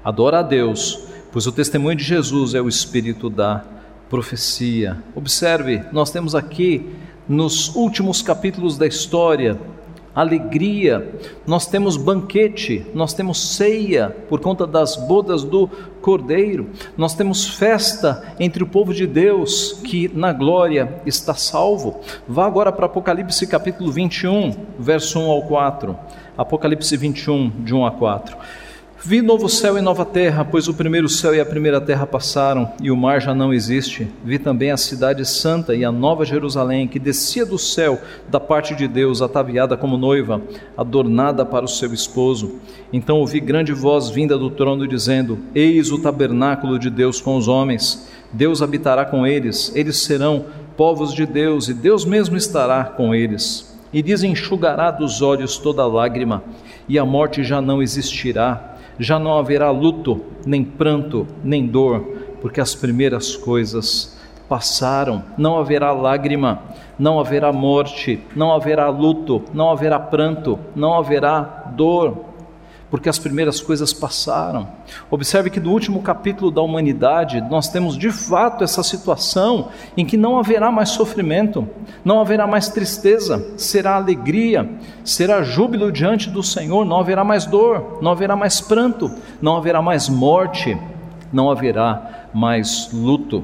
Adora 0.04 0.40
a 0.40 0.42
Deus, 0.42 1.04
pois 1.32 1.46
o 1.46 1.52
testemunho 1.52 1.96
de 1.96 2.04
Jesus 2.04 2.56
é 2.56 2.62
o 2.62 2.68
espírito 2.68 3.30
da 3.30 3.64
profecia. 4.10 4.98
Observe, 5.14 5.84
nós 5.92 6.10
temos 6.10 6.34
aqui 6.34 6.84
nos 7.28 7.76
últimos 7.76 8.22
capítulos 8.22 8.78
da 8.78 8.88
história, 8.88 9.60
alegria, 10.18 11.14
nós 11.46 11.68
temos 11.68 11.96
banquete, 11.96 12.84
nós 12.94 13.14
temos 13.14 13.56
ceia 13.56 14.10
por 14.28 14.40
conta 14.40 14.66
das 14.66 14.96
bodas 14.96 15.44
do 15.44 15.70
Cordeiro, 16.02 16.72
nós 16.98 17.14
temos 17.14 17.48
festa 17.48 18.34
entre 18.40 18.64
o 18.64 18.68
povo 18.68 18.96
de 18.96 19.06
Deus 19.06 19.74
que 19.84 20.08
na 20.08 20.34
glória 20.34 21.02
está 21.06 21.36
salvo. 21.36 22.02
Vá 22.28 22.48
agora 22.48 22.72
para 22.72 22.88
Apocalipse 22.88 23.46
capítulo 23.46 23.92
21, 23.92 24.56
verso 24.80 25.20
1 25.20 25.30
ao 25.30 25.44
4. 25.44 25.96
Apocalipse 26.36 26.98
21, 26.98 27.50
de 27.64 27.76
1 27.76 27.86
a 27.86 27.92
4. 27.92 28.38
Vi 29.04 29.22
novo 29.22 29.48
céu 29.48 29.78
e 29.78 29.82
nova 29.82 30.04
terra, 30.04 30.44
pois 30.44 30.68
o 30.68 30.74
primeiro 30.74 31.08
céu 31.08 31.34
e 31.36 31.40
a 31.40 31.46
primeira 31.46 31.80
terra 31.80 32.08
passaram, 32.08 32.72
e 32.82 32.90
o 32.90 32.98
mar 32.98 33.22
já 33.22 33.34
não 33.34 33.54
existe. 33.54 34.08
Vi 34.26 34.40
também 34.40 34.72
a 34.72 34.78
cidade 34.78 35.24
santa 35.24 35.76
e 35.76 35.86
a 35.86 35.92
nova 35.92 36.26
Jerusalém, 36.26 36.88
que 36.88 36.98
descia 36.98 37.46
do 37.46 37.60
céu 37.60 38.02
da 38.28 38.40
parte 38.40 38.74
de 38.74 38.88
Deus, 38.88 39.22
ataviada 39.22 39.78
como 39.78 40.00
noiva, 40.00 40.42
adornada 40.76 41.46
para 41.46 41.64
o 41.64 41.68
seu 41.68 41.94
esposo. 41.94 42.56
Então 42.92 43.20
ouvi 43.20 43.40
grande 43.40 43.72
voz 43.72 44.10
vinda 44.10 44.36
do 44.36 44.50
trono, 44.50 44.88
dizendo: 44.88 45.38
Eis 45.54 45.92
o 45.92 46.00
tabernáculo 46.00 46.80
de 46.80 46.90
Deus 46.90 47.22
com 47.22 47.38
os 47.38 47.48
homens. 47.48 48.10
Deus 48.34 48.64
habitará 48.64 49.06
com 49.06 49.28
eles, 49.28 49.72
eles 49.76 49.98
serão 49.98 50.46
povos 50.76 51.14
de 51.14 51.28
Deus, 51.28 51.70
e 51.70 51.74
Deus 51.76 52.04
mesmo 52.04 52.36
estará 52.36 52.84
com 52.84 53.14
eles. 53.14 53.78
E 53.94 54.02
desenxugará 54.02 54.90
dos 54.90 55.22
olhos 55.22 55.60
toda 55.60 55.86
lágrima, 55.86 56.44
e 56.90 56.98
a 56.98 57.06
morte 57.06 57.44
já 57.44 57.62
não 57.62 57.80
existirá 57.80 58.74
já 59.00 59.20
não 59.20 59.38
haverá 59.38 59.70
luto, 59.72 60.22
nem 60.46 60.64
pranto, 60.64 61.28
nem 61.44 61.66
dor, 61.66 62.02
porque 62.42 62.62
as 62.62 62.76
primeiras 62.76 63.36
coisas 63.36 64.18
passaram, 64.48 65.24
não 65.38 65.58
haverá 65.58 65.92
lágrima, 65.92 66.62
não 66.98 67.20
haverá 67.20 67.52
morte, 67.52 68.22
não 68.36 68.54
haverá 68.54 68.90
luto, 68.90 69.44
não 69.54 69.70
haverá 69.70 70.00
pranto, 70.00 70.58
não 70.76 70.94
haverá 70.94 71.42
dor, 71.76 72.26
porque 72.90 73.10
as 73.10 73.20
primeiras 73.20 73.60
coisas 73.60 73.92
passaram. 73.94 74.68
Observe 75.12 75.50
que 75.50 75.60
no 75.60 75.72
último 75.72 76.02
capítulo 76.02 76.50
da 76.50 76.62
humanidade, 76.62 77.42
nós 77.50 77.68
temos 77.70 77.98
de 77.98 78.12
fato 78.12 78.64
essa 78.64 78.82
situação 78.82 79.70
em 79.96 80.06
que 80.06 80.16
não 80.16 80.40
haverá 80.40 80.72
mais 80.72 80.90
sofrimento, 80.90 81.68
não 82.04 82.22
haverá 82.22 82.48
mais 82.48 82.70
tristeza, 82.70 83.46
será 83.58 83.96
alegria, 83.96 84.70
será 85.04 85.44
júbilo 85.44 85.92
diante 85.92 86.30
do 86.30 86.42
Senhor, 86.42 86.86
não 86.86 87.00
haverá 87.00 87.24
mais 87.24 87.46
dor, 87.46 88.00
não 88.02 88.12
haverá 88.12 88.36
mais 88.36 88.62
pranto, 88.62 89.12
não 89.42 89.58
haverá 89.58 89.82
mais 89.82 90.08
morte, 90.08 90.78
não 91.32 91.52
haverá 91.52 92.30
mais 92.34 92.90
luto. 92.94 93.44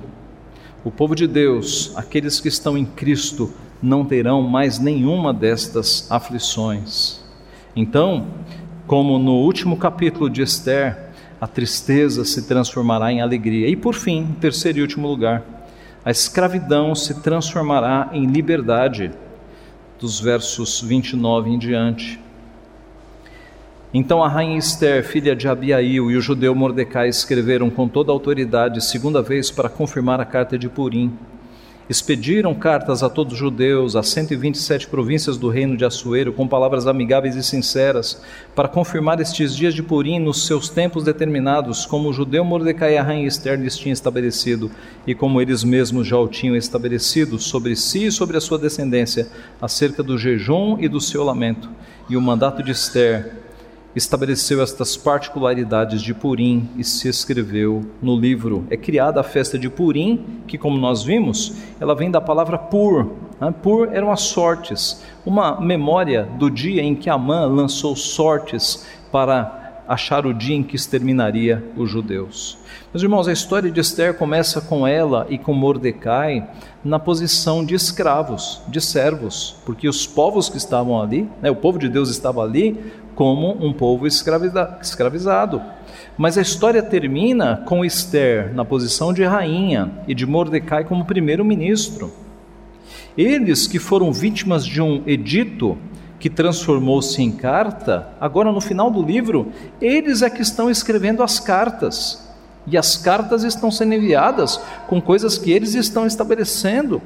O 0.86 0.92
povo 0.92 1.16
de 1.16 1.28
Deus, 1.28 1.94
aqueles 1.96 2.40
que 2.40 2.48
estão 2.48 2.78
em 2.78 2.86
Cristo, 2.86 3.54
não 3.82 4.06
terão 4.06 4.42
mais 4.42 4.80
nenhuma 4.80 5.34
destas 5.34 6.10
aflições. 6.10 7.22
Então, 7.76 8.28
como 8.94 9.18
no 9.18 9.38
último 9.38 9.76
capítulo 9.76 10.30
de 10.30 10.44
Esther, 10.44 10.96
a 11.42 11.48
tristeza 11.48 12.24
se 12.24 12.48
transformará 12.48 13.12
em 13.12 13.22
alegria. 13.22 13.68
E 13.68 13.76
por 13.76 13.96
fim, 13.96 14.20
em 14.20 14.34
terceiro 14.34 14.78
e 14.78 14.82
último 14.84 15.08
lugar, 15.08 15.42
a 16.06 16.12
escravidão 16.12 16.94
se 16.94 17.20
transformará 17.24 18.12
em 18.14 18.28
liberdade, 18.28 19.10
dos 20.00 20.20
versos 20.20 20.80
29 20.80 21.50
em 21.50 21.58
diante. 21.58 22.20
Então 23.92 24.24
a 24.24 24.30
rainha 24.30 24.60
Esther, 24.60 25.04
filha 25.04 25.36
de 25.36 25.48
Abiail, 25.48 26.12
e 26.12 26.16
o 26.16 26.22
judeu 26.22 26.54
Mordecai 26.54 27.10
escreveram 27.10 27.72
com 27.72 27.88
toda 27.88 28.12
a 28.12 28.14
autoridade, 28.14 28.80
segunda 28.86 29.24
vez, 29.24 29.50
para 29.50 29.70
confirmar 29.70 30.22
a 30.22 30.26
carta 30.26 30.56
de 30.56 30.70
Purim 30.70 31.18
expediram 31.90 32.54
cartas 32.54 33.04
a 33.04 33.10
todos 33.10 33.34
os 33.34 33.40
judeus, 33.40 33.96
a 33.96 34.04
127 34.04 34.88
províncias 34.88 35.38
do 35.38 35.50
reino 35.50 35.76
de 35.76 35.84
Assuero, 35.84 36.32
com 36.32 36.48
palavras 36.48 36.88
amigáveis 36.88 37.36
e 37.36 37.44
sinceras, 37.44 38.22
para 38.56 38.68
confirmar 38.68 39.20
estes 39.20 39.56
dias 39.56 39.74
de 39.74 39.84
Purim 39.84 40.20
nos 40.20 40.46
seus 40.46 40.70
tempos 40.70 41.04
determinados, 41.04 41.86
como 41.86 42.10
o 42.10 42.14
judeu 42.14 42.44
Mordecai 42.44 42.98
e 42.98 43.26
Esther 43.26 43.60
lhes 43.60 43.78
tinham 43.78 43.94
estabelecido, 43.94 44.72
e 45.06 45.14
como 45.14 45.42
eles 45.42 45.64
mesmos 45.64 46.08
já 46.08 46.18
o 46.18 46.28
tinham 46.28 46.56
estabelecido 46.56 47.38
sobre 47.38 47.76
si 47.76 48.06
e 48.06 48.12
sobre 48.12 48.38
a 48.38 48.42
sua 48.42 48.58
descendência, 48.58 49.28
acerca 49.62 50.02
do 50.02 50.18
jejum 50.18 50.78
e 50.80 50.88
do 50.88 51.02
seu 51.02 51.24
lamento. 51.24 51.70
E 52.10 52.16
o 52.16 52.22
mandato 52.22 52.64
de 52.64 52.72
Esther 52.72 53.43
estabeleceu 53.96 54.62
estas 54.62 54.98
particularidades 54.98 56.02
de 56.02 56.14
Purim 56.14 56.70
e 56.78 56.84
se 56.84 57.08
escreveu 57.08 57.86
no 58.02 58.16
livro. 58.16 58.66
É 58.70 58.78
criada 58.78 59.20
a 59.20 59.24
festa 59.24 59.58
de 59.58 59.70
Purim, 59.70 60.42
que, 60.48 60.58
como 60.58 60.78
nós 60.78 61.04
vimos, 61.04 61.54
ela 61.80 61.96
vem 61.96 62.10
da 62.10 62.20
palavra 62.20 62.58
pur. 62.58 63.12
Né? 63.40 63.54
Pur 63.62 63.90
eram 63.92 64.12
as 64.12 64.22
sortes, 64.22 65.04
uma 65.26 65.60
memória 65.62 66.28
do 66.38 66.50
dia 66.50 66.82
em 66.82 66.96
que 66.96 67.10
Amã 67.10 67.46
lançou 67.46 67.96
sortes 67.96 68.86
para 69.12 69.64
achar 69.88 70.26
o 70.26 70.34
dia 70.34 70.56
em 70.56 70.64
que 70.64 70.76
exterminaria 70.76 71.64
os 71.76 71.90
judeus. 71.90 72.58
Meus 72.94 73.04
irmãos, 73.04 73.28
a 73.28 73.34
história 73.34 73.72
de 73.72 73.80
Esther 73.80 74.14
começa 74.14 74.62
com 74.62 74.88
ela 74.88 75.26
e 75.30 75.38
com 75.38 75.54
Mordecai 75.54 76.48
na 76.84 77.00
posição 77.00 77.66
de 77.66 77.76
escravos, 77.76 78.62
de 78.68 78.80
servos, 78.80 79.56
porque 79.66 79.88
os 79.88 80.06
povos 80.06 80.50
que 80.50 80.58
estavam 80.58 81.02
ali, 81.02 81.30
né, 81.42 81.50
o 81.50 81.56
povo 81.56 81.80
de 81.80 81.90
Deus 81.90 82.10
estava 82.10 82.42
ali, 82.42 82.80
como 83.16 83.52
um 83.66 83.74
povo 83.74 84.08
escravizado. 84.08 85.62
Mas 86.18 86.38
a 86.38 86.42
história 86.42 86.82
termina 86.82 87.64
com 87.66 87.84
Esther 87.84 88.54
na 88.54 88.64
posição 88.64 89.14
de 89.14 89.24
rainha 89.24 89.92
e 90.08 90.14
de 90.14 90.26
Mordecai 90.26 90.84
como 90.84 91.06
primeiro-ministro. 91.06 92.12
Eles 93.18 93.68
que 93.68 93.80
foram 93.80 94.12
vítimas 94.12 94.66
de 94.66 94.82
um 94.82 95.04
edito 95.06 95.78
que 96.20 96.30
transformou-se 96.30 97.22
em 97.22 97.32
carta, 97.32 98.10
agora 98.20 98.52
no 98.52 98.62
final 98.62 98.90
do 98.90 99.04
livro, 99.04 99.52
eles 99.82 100.22
é 100.22 100.30
que 100.30 100.42
estão 100.42 100.70
escrevendo 100.70 101.22
as 101.22 101.40
cartas. 101.40 102.32
E 102.66 102.78
as 102.78 102.96
cartas 102.96 103.44
estão 103.44 103.70
sendo 103.70 103.94
enviadas 103.94 104.60
com 104.88 105.02
coisas 105.02 105.38
que 105.38 105.52
eles 105.52 105.76
estão 105.76 106.08
estabelecendo. 106.08 107.02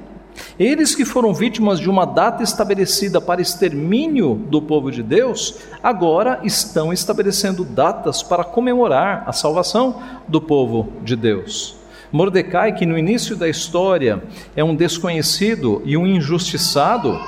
Eles 0.60 0.96
que 0.96 1.06
foram 1.06 1.34
vítimas 1.34 1.80
de 1.80 1.90
uma 1.90 2.06
data 2.06 2.44
estabelecida 2.44 3.22
para 3.22 3.42
extermínio 3.42 4.36
do 4.36 4.62
povo 4.62 4.92
de 4.92 5.04
Deus, 5.04 5.56
agora 5.84 6.40
estão 6.44 6.92
estabelecendo 6.92 7.64
datas 7.64 8.24
para 8.24 8.44
comemorar 8.44 9.24
a 9.28 9.32
salvação 9.32 10.02
do 10.28 10.42
povo 10.42 10.92
de 11.04 11.16
Deus. 11.16 11.76
Mordecai, 12.12 12.74
que 12.74 12.86
no 12.86 12.98
início 12.98 13.36
da 13.36 13.50
história 13.50 14.24
é 14.56 14.64
um 14.64 14.76
desconhecido 14.76 15.82
e 15.86 15.98
um 15.98 16.08
injustiçado, 16.08 17.20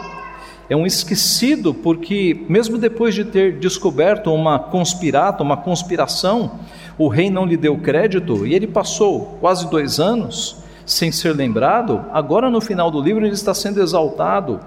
é 0.69 0.75
um 0.75 0.85
esquecido, 0.85 1.73
porque 1.73 2.45
mesmo 2.47 2.77
depois 2.77 3.13
de 3.13 3.25
ter 3.25 3.59
descoberto 3.59 4.33
uma 4.33 4.57
conspirata, 4.57 5.43
uma 5.43 5.57
conspiração, 5.57 6.59
o 6.97 7.07
rei 7.07 7.29
não 7.29 7.45
lhe 7.45 7.57
deu 7.57 7.77
crédito 7.77 8.45
e 8.45 8.53
ele 8.53 8.67
passou 8.67 9.37
quase 9.41 9.69
dois 9.69 9.99
anos 9.99 10.57
sem 10.89 11.11
ser 11.11 11.35
lembrado, 11.35 12.03
agora 12.11 12.49
no 12.49 12.59
final 12.59 12.89
do 12.89 12.99
livro 12.99 13.23
ele 13.23 13.35
está 13.35 13.53
sendo 13.53 13.79
exaltado. 13.79 14.59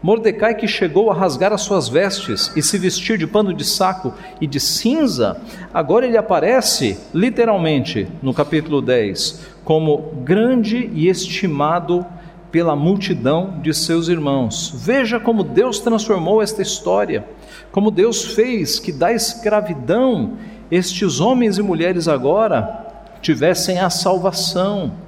Mordecai, 0.00 0.54
que 0.54 0.68
chegou 0.68 1.10
a 1.10 1.14
rasgar 1.14 1.52
as 1.52 1.62
suas 1.62 1.88
vestes 1.88 2.52
e 2.54 2.62
se 2.62 2.78
vestir 2.78 3.18
de 3.18 3.26
pano 3.26 3.52
de 3.52 3.64
saco 3.64 4.14
e 4.40 4.46
de 4.46 4.60
cinza, 4.60 5.36
agora 5.72 6.06
ele 6.06 6.16
aparece, 6.16 6.96
literalmente, 7.12 8.06
no 8.22 8.32
capítulo 8.32 8.80
10, 8.80 9.46
como 9.64 10.12
grande 10.22 10.90
e 10.94 11.08
estimado 11.08 12.06
pela 12.52 12.76
multidão 12.76 13.58
de 13.60 13.74
seus 13.74 14.06
irmãos. 14.06 14.72
Veja 14.76 15.18
como 15.18 15.42
Deus 15.42 15.80
transformou 15.80 16.40
esta 16.40 16.62
história, 16.62 17.24
como 17.72 17.90
Deus 17.90 18.24
fez 18.24 18.78
que 18.78 18.92
da 18.92 19.12
escravidão 19.12 20.34
estes 20.70 21.18
homens 21.18 21.58
e 21.58 21.62
mulheres 21.62 22.06
agora 22.06 22.86
tivessem 23.20 23.80
a 23.80 23.90
salvação 23.90 25.02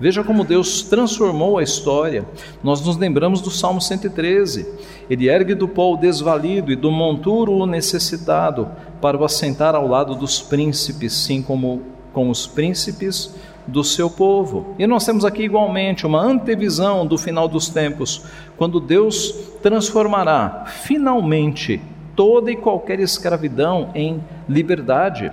Veja 0.00 0.24
como 0.24 0.44
Deus 0.44 0.82
transformou 0.82 1.58
a 1.58 1.62
história. 1.62 2.24
Nós 2.62 2.84
nos 2.84 2.96
lembramos 2.96 3.40
do 3.40 3.50
Salmo 3.50 3.80
113. 3.80 4.66
Ele 5.08 5.28
ergue 5.28 5.54
do 5.54 5.68
pó 5.68 5.92
o 5.92 5.96
desvalido 5.96 6.72
e 6.72 6.76
do 6.76 6.90
monturo 6.90 7.52
o 7.52 7.66
necessitado, 7.66 8.68
para 9.00 9.16
o 9.16 9.24
assentar 9.24 9.74
ao 9.74 9.86
lado 9.86 10.14
dos 10.14 10.40
príncipes, 10.40 11.12
sim 11.12 11.42
como 11.42 11.82
com 12.12 12.30
os 12.30 12.46
príncipes 12.46 13.34
do 13.66 13.84
seu 13.84 14.10
povo. 14.10 14.74
E 14.78 14.86
nós 14.86 15.04
temos 15.04 15.24
aqui 15.24 15.42
igualmente 15.42 16.06
uma 16.06 16.20
antevisão 16.20 17.06
do 17.06 17.16
final 17.16 17.48
dos 17.48 17.68
tempos, 17.68 18.24
quando 18.56 18.80
Deus 18.80 19.32
transformará 19.62 20.64
finalmente 20.66 21.80
toda 22.14 22.50
e 22.50 22.56
qualquer 22.56 23.00
escravidão 23.00 23.90
em 23.94 24.22
liberdade. 24.48 25.32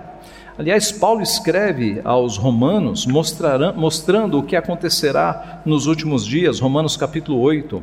Aliás, 0.60 0.92
Paulo 0.92 1.22
escreve 1.22 2.02
aos 2.04 2.36
Romanos 2.36 3.06
mostrando 3.06 4.38
o 4.38 4.44
que 4.44 4.58
acontecerá 4.58 5.62
nos 5.66 5.86
últimos 5.86 6.26
dias, 6.26 6.60
Romanos 6.60 6.98
capítulo 6.98 7.40
8. 7.40 7.82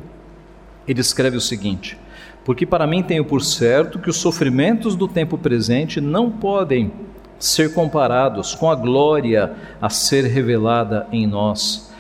Ele 0.87 1.01
escreve 1.01 1.39
o 1.39 1.41
seguinte: 1.41 1.97
Porque 2.45 2.67
para 2.67 2.87
mim 2.87 3.03
tenho 3.03 3.25
por 3.25 3.41
certo 3.41 3.99
que 3.99 4.11
os 4.11 4.19
sofrimentos 4.19 4.95
do 4.95 5.09
tempo 5.09 5.39
presente 5.39 6.03
não 6.03 6.31
podem 6.31 6.93
ser 7.39 7.73
comparados 7.73 8.55
com 8.55 8.71
a 8.71 8.75
glória 8.75 9.55
a 9.81 9.89
ser 9.89 10.27
revelada 10.27 11.07
em 11.11 11.27
nós. 11.27 11.91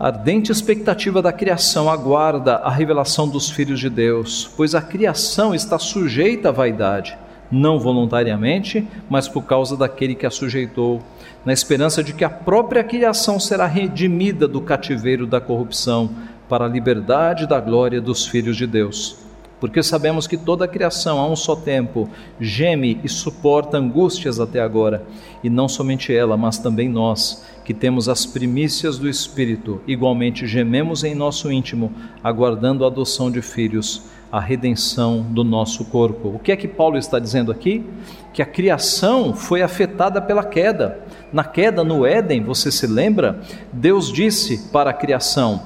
A 0.00 0.06
ardente 0.06 0.50
expectativa 0.50 1.20
da 1.20 1.34
criação 1.34 1.90
aguarda 1.90 2.54
a 2.54 2.70
revelação 2.70 3.28
dos 3.28 3.50
filhos 3.50 3.78
de 3.78 3.90
Deus, 3.90 4.50
pois 4.56 4.74
a 4.74 4.80
criação 4.80 5.54
está 5.54 5.78
sujeita 5.78 6.48
à 6.48 6.52
vaidade 6.52 7.14
não 7.54 7.78
voluntariamente, 7.78 8.86
mas 9.08 9.28
por 9.28 9.44
causa 9.44 9.76
daquele 9.76 10.14
que 10.14 10.26
a 10.26 10.30
sujeitou, 10.30 11.00
na 11.44 11.52
esperança 11.52 12.02
de 12.02 12.12
que 12.12 12.24
a 12.24 12.30
própria 12.30 12.82
criação 12.82 13.38
será 13.38 13.66
redimida 13.66 14.48
do 14.48 14.60
cativeiro 14.60 15.26
da 15.26 15.40
corrupção 15.40 16.10
para 16.48 16.64
a 16.64 16.68
liberdade 16.68 17.46
da 17.46 17.60
glória 17.60 18.00
dos 18.00 18.26
filhos 18.26 18.56
de 18.56 18.66
Deus. 18.66 19.18
Porque 19.60 19.82
sabemos 19.82 20.26
que 20.26 20.36
toda 20.36 20.64
a 20.64 20.68
criação 20.68 21.18
a 21.18 21.26
um 21.26 21.36
só 21.36 21.54
tempo 21.54 22.10
geme 22.40 23.00
e 23.04 23.08
suporta 23.08 23.78
angústias 23.78 24.40
até 24.40 24.60
agora, 24.60 25.06
e 25.42 25.48
não 25.48 25.68
somente 25.68 26.14
ela, 26.14 26.36
mas 26.36 26.58
também 26.58 26.88
nós, 26.88 27.46
que 27.64 27.72
temos 27.72 28.08
as 28.08 28.26
primícias 28.26 28.98
do 28.98 29.08
Espírito, 29.08 29.80
igualmente 29.86 30.46
gememos 30.46 31.04
em 31.04 31.14
nosso 31.14 31.52
íntimo, 31.52 31.92
aguardando 32.22 32.84
a 32.84 32.88
adoção 32.88 33.30
de 33.30 33.40
filhos 33.40 34.02
a 34.30 34.40
redenção 34.40 35.22
do 35.22 35.44
nosso 35.44 35.84
corpo. 35.84 36.28
O 36.28 36.38
que 36.38 36.52
é 36.52 36.56
que 36.56 36.66
Paulo 36.66 36.98
está 36.98 37.18
dizendo 37.18 37.52
aqui? 37.52 37.84
Que 38.32 38.42
a 38.42 38.46
criação 38.46 39.32
foi 39.32 39.62
afetada 39.62 40.20
pela 40.20 40.42
queda. 40.42 41.00
Na 41.32 41.44
queda 41.44 41.84
no 41.84 42.04
Éden, 42.04 42.42
você 42.42 42.70
se 42.70 42.86
lembra? 42.86 43.40
Deus 43.72 44.12
disse 44.12 44.70
para 44.70 44.90
a 44.90 44.94
criação: 44.94 45.62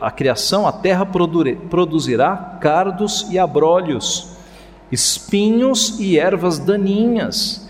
a 0.00 0.10
criação, 0.10 0.66
a 0.66 0.72
terra 0.72 1.06
produzirá 1.06 2.58
cardos 2.60 3.26
e 3.30 3.38
abrolhos, 3.38 4.36
espinhos 4.90 5.98
e 6.00 6.18
ervas 6.18 6.58
daninhas. 6.58 7.68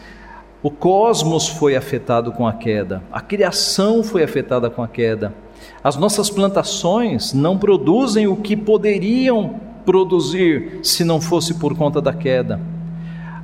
O 0.62 0.70
cosmos 0.70 1.48
foi 1.48 1.76
afetado 1.76 2.32
com 2.32 2.46
a 2.46 2.52
queda, 2.52 3.02
a 3.12 3.20
criação 3.20 4.02
foi 4.02 4.22
afetada 4.22 4.68
com 4.68 4.82
a 4.82 4.88
queda. 4.88 5.32
As 5.82 5.96
nossas 5.96 6.30
plantações 6.30 7.32
não 7.32 7.56
produzem 7.56 8.26
o 8.26 8.36
que 8.36 8.56
poderiam 8.56 9.60
produzir 9.88 10.80
se 10.82 11.02
não 11.02 11.18
fosse 11.18 11.54
por 11.54 11.74
conta 11.74 11.98
da 11.98 12.12
queda. 12.12 12.60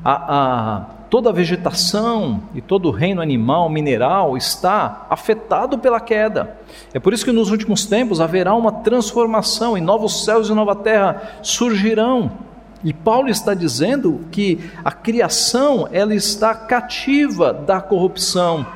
A, 0.04 0.12
a, 0.12 0.80
toda 1.09 1.30
a 1.30 1.33
vegetação 1.33 2.42
e 2.54 2.61
todo 2.61 2.88
o 2.88 2.90
reino 2.90 3.22
animal, 3.22 3.70
mineral, 3.70 4.37
está 4.37 5.07
afetado 5.09 5.78
pela 5.78 5.98
queda. 5.98 6.54
É 6.92 7.00
por 7.00 7.14
isso 7.14 7.24
que 7.24 7.33
nos 7.33 7.50
últimos 7.50 7.87
tempos 7.87 8.20
haverá 8.20 8.54
uma 8.54 8.70
transformação 8.70 9.78
e 9.78 9.80
novos 9.80 10.22
céus 10.22 10.50
e 10.50 10.52
nova 10.52 10.76
terra 10.76 11.38
surgirão. 11.42 12.30
E 12.85 12.92
Paulo 12.92 13.30
está 13.30 13.54
dizendo 13.54 14.20
que 14.30 14.61
a 14.85 14.92
criação 14.92 15.88
ela 15.90 16.14
está 16.14 16.54
cativa 16.54 17.54
da 17.54 17.80
corrupção 17.80 18.66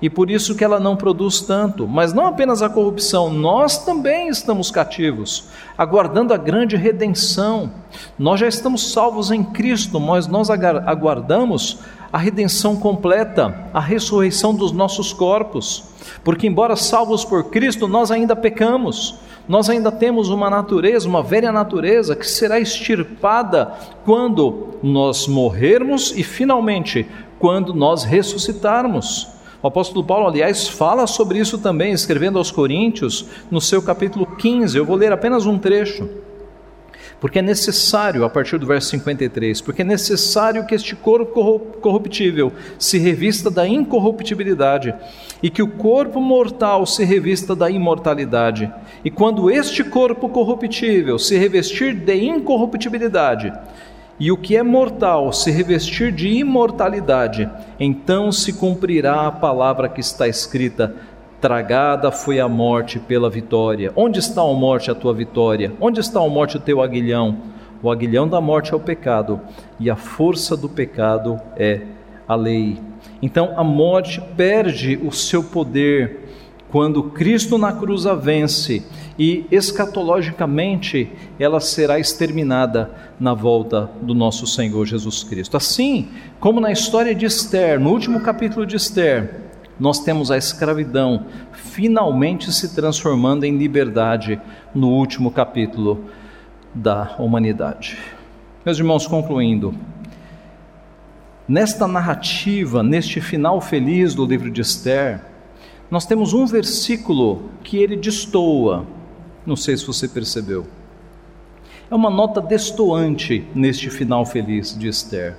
e 0.00 0.10
por 0.10 0.30
isso 0.30 0.54
que 0.54 0.64
ela 0.64 0.78
não 0.78 0.96
produz 0.96 1.40
tanto. 1.40 1.86
Mas 1.86 2.12
não 2.12 2.26
apenas 2.26 2.62
a 2.62 2.68
corrupção, 2.68 3.32
nós 3.32 3.84
também 3.84 4.28
estamos 4.28 4.70
cativos, 4.70 5.48
aguardando 5.76 6.34
a 6.34 6.36
grande 6.36 6.76
redenção. 6.76 7.70
Nós 8.18 8.40
já 8.40 8.48
estamos 8.48 8.92
salvos 8.92 9.30
em 9.30 9.42
Cristo, 9.42 9.98
mas 10.00 10.26
nós 10.26 10.50
aguardamos 10.50 11.78
a 12.12 12.18
redenção 12.18 12.76
completa, 12.76 13.68
a 13.72 13.80
ressurreição 13.80 14.54
dos 14.54 14.72
nossos 14.72 15.12
corpos. 15.12 15.84
Porque, 16.22 16.46
embora 16.46 16.76
salvos 16.76 17.24
por 17.24 17.44
Cristo, 17.50 17.88
nós 17.88 18.10
ainda 18.10 18.36
pecamos 18.36 19.18
nós 19.48 19.70
ainda 19.70 19.92
temos 19.92 20.28
uma 20.28 20.50
natureza, 20.50 21.08
uma 21.08 21.22
velha 21.22 21.52
natureza, 21.52 22.16
que 22.16 22.26
será 22.26 22.58
extirpada 22.58 23.72
quando 24.04 24.70
nós 24.82 25.28
morrermos 25.28 26.12
e 26.16 26.24
finalmente 26.24 27.06
quando 27.38 27.72
nós 27.72 28.02
ressuscitarmos. 28.02 29.35
O 29.66 29.68
apóstolo 29.68 30.04
Paulo, 30.04 30.28
aliás, 30.28 30.68
fala 30.68 31.08
sobre 31.08 31.40
isso 31.40 31.58
também, 31.58 31.92
escrevendo 31.92 32.38
aos 32.38 32.52
Coríntios, 32.52 33.26
no 33.50 33.60
seu 33.60 33.82
capítulo 33.82 34.24
15. 34.24 34.78
Eu 34.78 34.84
vou 34.84 34.94
ler 34.94 35.12
apenas 35.12 35.44
um 35.44 35.58
trecho. 35.58 36.08
Porque 37.18 37.40
é 37.40 37.42
necessário, 37.42 38.24
a 38.24 38.30
partir 38.30 38.58
do 38.58 38.66
verso 38.66 38.90
53, 38.90 39.60
porque 39.62 39.82
é 39.82 39.84
necessário 39.84 40.64
que 40.66 40.74
este 40.74 40.94
corpo 40.94 41.58
corruptível 41.80 42.52
se 42.78 42.96
revista 42.98 43.50
da 43.50 43.66
incorruptibilidade 43.66 44.94
e 45.42 45.50
que 45.50 45.64
o 45.64 45.68
corpo 45.68 46.20
mortal 46.20 46.86
se 46.86 47.04
revista 47.04 47.56
da 47.56 47.68
imortalidade. 47.68 48.72
E 49.04 49.10
quando 49.10 49.50
este 49.50 49.82
corpo 49.82 50.28
corruptível 50.28 51.18
se 51.18 51.36
revestir 51.36 51.92
de 51.92 52.14
incorruptibilidade, 52.14 53.52
e 54.18 54.32
o 54.32 54.36
que 54.36 54.56
é 54.56 54.62
mortal 54.62 55.32
se 55.32 55.50
revestir 55.50 56.10
de 56.10 56.28
imortalidade, 56.28 57.50
então 57.78 58.32
se 58.32 58.54
cumprirá 58.54 59.26
a 59.26 59.32
palavra 59.32 59.88
que 59.88 60.00
está 60.00 60.26
escrita: 60.26 60.94
Tragada 61.40 62.10
foi 62.10 62.40
a 62.40 62.48
morte 62.48 62.98
pela 62.98 63.28
vitória. 63.28 63.92
Onde 63.94 64.18
está 64.18 64.40
a 64.40 64.54
morte, 64.54 64.90
a 64.90 64.94
tua 64.94 65.12
vitória? 65.12 65.72
Onde 65.80 66.00
está 66.00 66.20
a 66.20 66.28
morte, 66.28 66.56
o 66.56 66.60
teu 66.60 66.80
aguilhão? 66.80 67.36
O 67.82 67.90
aguilhão 67.90 68.26
da 68.26 68.40
morte 68.40 68.72
é 68.72 68.76
o 68.76 68.80
pecado, 68.80 69.40
e 69.78 69.90
a 69.90 69.96
força 69.96 70.56
do 70.56 70.68
pecado 70.68 71.38
é 71.56 71.82
a 72.26 72.34
lei. 72.34 72.80
Então 73.20 73.52
a 73.56 73.62
morte 73.62 74.20
perde 74.36 74.98
o 75.02 75.12
seu 75.12 75.44
poder 75.44 76.25
quando 76.70 77.04
Cristo 77.04 77.56
na 77.58 77.72
cruz 77.72 78.06
a 78.06 78.14
vence 78.14 78.84
e 79.18 79.46
escatologicamente 79.50 81.10
ela 81.38 81.60
será 81.60 81.98
exterminada 81.98 82.90
na 83.18 83.32
volta 83.32 83.90
do 84.02 84.14
nosso 84.14 84.46
Senhor 84.46 84.84
Jesus 84.84 85.22
Cristo. 85.22 85.56
Assim 85.56 86.08
como 86.40 86.60
na 86.60 86.70
história 86.72 87.14
de 87.14 87.24
Esther, 87.24 87.80
no 87.80 87.90
último 87.90 88.20
capítulo 88.20 88.66
de 88.66 88.76
Esther, 88.76 89.42
nós 89.78 90.00
temos 90.00 90.30
a 90.30 90.36
escravidão 90.36 91.26
finalmente 91.52 92.52
se 92.52 92.74
transformando 92.74 93.44
em 93.44 93.56
liberdade 93.56 94.40
no 94.74 94.88
último 94.88 95.30
capítulo 95.30 96.04
da 96.74 97.14
humanidade. 97.18 97.98
Meus 98.64 98.78
irmãos, 98.78 99.06
concluindo, 99.06 99.74
nesta 101.46 101.86
narrativa, 101.86 102.82
neste 102.82 103.20
final 103.20 103.60
feliz 103.60 104.14
do 104.14 104.26
livro 104.26 104.50
de 104.50 104.60
Esther, 104.60 105.20
nós 105.90 106.04
temos 106.04 106.32
um 106.32 106.46
versículo 106.46 107.42
que 107.62 107.76
ele 107.76 107.96
destoa, 107.96 108.86
não 109.46 109.54
sei 109.54 109.76
se 109.76 109.86
você 109.86 110.08
percebeu. 110.08 110.66
É 111.88 111.94
uma 111.94 112.10
nota 112.10 112.40
destoante 112.40 113.46
neste 113.54 113.88
final 113.90 114.26
feliz 114.26 114.76
de 114.76 114.88
Esther. 114.88 115.36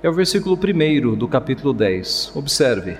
É 0.00 0.08
o 0.08 0.12
versículo 0.12 0.56
1 0.56 1.16
do 1.16 1.26
capítulo 1.26 1.72
10. 1.72 2.32
Observe. 2.36 2.96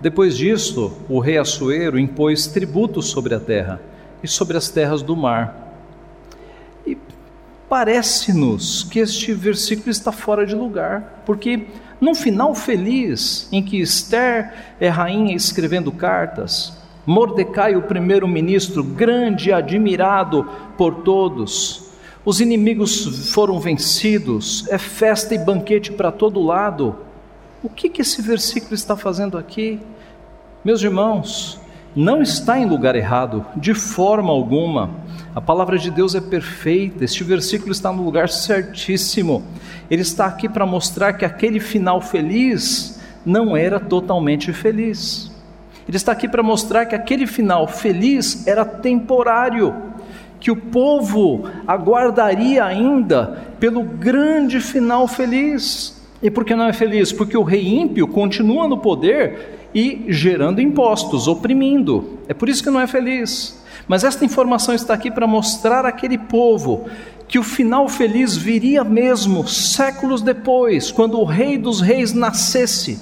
Depois 0.00 0.36
disto, 0.36 0.92
o 1.08 1.18
rei 1.18 1.36
Assuero 1.36 1.98
impôs 1.98 2.46
tributos 2.46 3.08
sobre 3.10 3.34
a 3.34 3.40
terra 3.40 3.80
e 4.22 4.28
sobre 4.28 4.56
as 4.56 4.70
terras 4.70 5.02
do 5.02 5.14
mar. 5.14 5.74
E 6.86 6.96
parece-nos 7.68 8.84
que 8.84 9.00
este 9.00 9.34
versículo 9.34 9.90
está 9.90 10.12
fora 10.12 10.46
de 10.46 10.54
lugar, 10.54 11.22
porque 11.26 11.66
num 12.00 12.14
final 12.14 12.54
feliz, 12.54 13.48
em 13.50 13.62
que 13.62 13.80
Esther 13.80 14.52
é 14.80 14.88
rainha 14.88 15.34
escrevendo 15.34 15.90
cartas, 15.90 16.72
Mordecai, 17.06 17.74
o 17.74 17.82
primeiro-ministro, 17.82 18.84
grande 18.84 19.48
e 19.48 19.52
admirado 19.52 20.46
por 20.76 20.96
todos, 20.96 21.88
os 22.24 22.42
inimigos 22.42 23.32
foram 23.32 23.58
vencidos, 23.58 24.68
é 24.68 24.76
festa 24.76 25.34
e 25.34 25.38
banquete 25.38 25.90
para 25.90 26.12
todo 26.12 26.44
lado. 26.44 26.96
O 27.62 27.70
que, 27.70 27.88
que 27.88 28.02
esse 28.02 28.20
versículo 28.20 28.74
está 28.74 28.94
fazendo 28.94 29.38
aqui? 29.38 29.80
Meus 30.62 30.82
irmãos, 30.82 31.58
não 31.96 32.20
está 32.20 32.58
em 32.58 32.66
lugar 32.66 32.94
errado, 32.94 33.46
de 33.56 33.72
forma 33.72 34.30
alguma. 34.30 34.90
A 35.34 35.40
palavra 35.40 35.78
de 35.78 35.90
Deus 35.90 36.14
é 36.14 36.20
perfeita, 36.20 37.02
este 37.02 37.24
versículo 37.24 37.72
está 37.72 37.90
no 37.90 38.04
lugar 38.04 38.28
certíssimo. 38.28 39.42
Ele 39.90 40.02
está 40.02 40.26
aqui 40.26 40.48
para 40.48 40.66
mostrar 40.66 41.14
que 41.14 41.24
aquele 41.24 41.60
final 41.60 42.00
feliz 42.00 43.00
não 43.24 43.56
era 43.56 43.80
totalmente 43.80 44.52
feliz. 44.52 45.30
Ele 45.88 45.96
está 45.96 46.12
aqui 46.12 46.28
para 46.28 46.42
mostrar 46.42 46.86
que 46.86 46.94
aquele 46.94 47.26
final 47.26 47.66
feliz 47.66 48.46
era 48.46 48.64
temporário, 48.64 49.74
que 50.38 50.50
o 50.50 50.56
povo 50.56 51.48
aguardaria 51.66 52.64
ainda 52.64 53.44
pelo 53.58 53.82
grande 53.82 54.60
final 54.60 55.08
feliz. 55.08 55.98
E 56.22 56.30
por 56.30 56.44
que 56.44 56.54
não 56.54 56.66
é 56.66 56.72
feliz? 56.72 57.10
Porque 57.10 57.36
o 57.36 57.42
rei 57.42 57.66
ímpio 57.66 58.06
continua 58.06 58.68
no 58.68 58.78
poder 58.78 59.68
e 59.74 60.04
gerando 60.08 60.60
impostos, 60.60 61.26
oprimindo. 61.26 62.18
É 62.28 62.34
por 62.34 62.48
isso 62.48 62.62
que 62.62 62.70
não 62.70 62.80
é 62.80 62.86
feliz. 62.86 63.58
Mas 63.86 64.04
esta 64.04 64.24
informação 64.24 64.74
está 64.74 64.92
aqui 64.92 65.10
para 65.10 65.26
mostrar 65.26 65.86
àquele 65.86 66.18
povo 66.18 66.86
que 67.28 67.38
o 67.38 67.42
final 67.42 67.88
feliz 67.88 68.36
viria 68.36 68.82
mesmo 68.82 69.46
séculos 69.46 70.22
depois, 70.22 70.90
quando 70.90 71.20
o 71.20 71.24
Rei 71.24 71.58
dos 71.58 71.80
Reis 71.80 72.14
nascesse. 72.14 72.98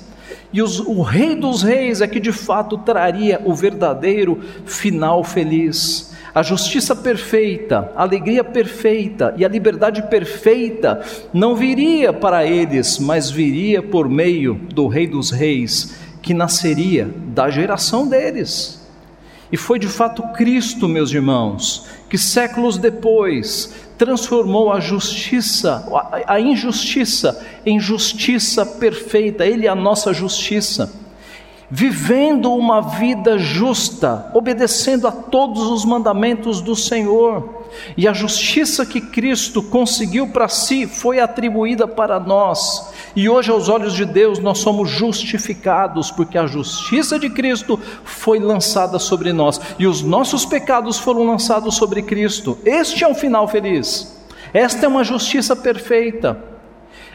E 0.52 0.60
os, 0.60 0.80
o 0.80 1.02
Rei 1.02 1.36
dos 1.36 1.62
Reis 1.62 2.00
é 2.00 2.08
que 2.08 2.18
de 2.18 2.32
fato 2.32 2.78
traria 2.78 3.40
o 3.44 3.54
verdadeiro 3.54 4.40
final 4.64 5.22
feliz. 5.22 6.12
A 6.34 6.42
justiça 6.42 6.94
perfeita, 6.94 7.90
a 7.96 8.02
alegria 8.02 8.44
perfeita 8.44 9.34
e 9.38 9.44
a 9.44 9.48
liberdade 9.48 10.02
perfeita 10.02 11.00
não 11.32 11.54
viria 11.54 12.12
para 12.12 12.44
eles, 12.44 12.98
mas 12.98 13.30
viria 13.30 13.82
por 13.82 14.08
meio 14.08 14.54
do 14.54 14.86
Rei 14.86 15.06
dos 15.06 15.30
Reis, 15.30 15.94
que 16.20 16.34
nasceria 16.34 17.08
da 17.28 17.48
geração 17.48 18.06
deles. 18.06 18.75
E 19.50 19.56
foi 19.56 19.78
de 19.78 19.86
fato 19.86 20.22
Cristo, 20.34 20.88
meus 20.88 21.12
irmãos, 21.12 21.86
que 22.10 22.18
séculos 22.18 22.78
depois 22.78 23.72
transformou 23.96 24.72
a 24.72 24.80
justiça, 24.80 25.86
a 26.26 26.40
injustiça, 26.40 27.46
em 27.64 27.78
justiça 27.80 28.66
perfeita. 28.66 29.46
Ele 29.46 29.66
é 29.66 29.70
a 29.70 29.74
nossa 29.74 30.12
justiça. 30.12 31.05
Vivendo 31.68 32.52
uma 32.52 32.80
vida 32.80 33.38
justa, 33.38 34.30
obedecendo 34.32 35.08
a 35.08 35.12
todos 35.12 35.62
os 35.64 35.84
mandamentos 35.84 36.60
do 36.60 36.76
Senhor. 36.76 37.64
E 37.96 38.06
a 38.06 38.12
justiça 38.12 38.86
que 38.86 39.00
Cristo 39.00 39.62
conseguiu 39.62 40.28
para 40.28 40.48
si 40.48 40.86
foi 40.86 41.18
atribuída 41.18 41.88
para 41.88 42.20
nós. 42.20 42.92
E 43.16 43.28
hoje, 43.28 43.50
aos 43.50 43.68
olhos 43.68 43.94
de 43.94 44.04
Deus, 44.04 44.38
nós 44.38 44.58
somos 44.58 44.88
justificados, 44.88 46.10
porque 46.10 46.38
a 46.38 46.46
justiça 46.46 47.18
de 47.18 47.28
Cristo 47.30 47.78
foi 48.04 48.38
lançada 48.38 48.98
sobre 48.98 49.32
nós 49.32 49.60
e 49.78 49.86
os 49.86 50.02
nossos 50.02 50.46
pecados 50.46 50.98
foram 50.98 51.24
lançados 51.24 51.74
sobre 51.74 52.02
Cristo. 52.02 52.56
Este 52.64 53.02
é 53.02 53.08
um 53.08 53.14
final 53.14 53.48
feliz. 53.48 54.16
Esta 54.54 54.86
é 54.86 54.88
uma 54.88 55.02
justiça 55.02 55.56
perfeita. 55.56 56.55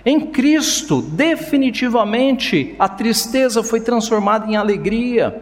Em 0.06 0.20
Cristo, 0.20 1.02
definitivamente, 1.02 2.76
a 2.80 2.90
tristeza 2.90 3.64
foi 3.64 3.80
transformada 3.80 4.48
em 4.48 4.56
alegria. 4.56 5.42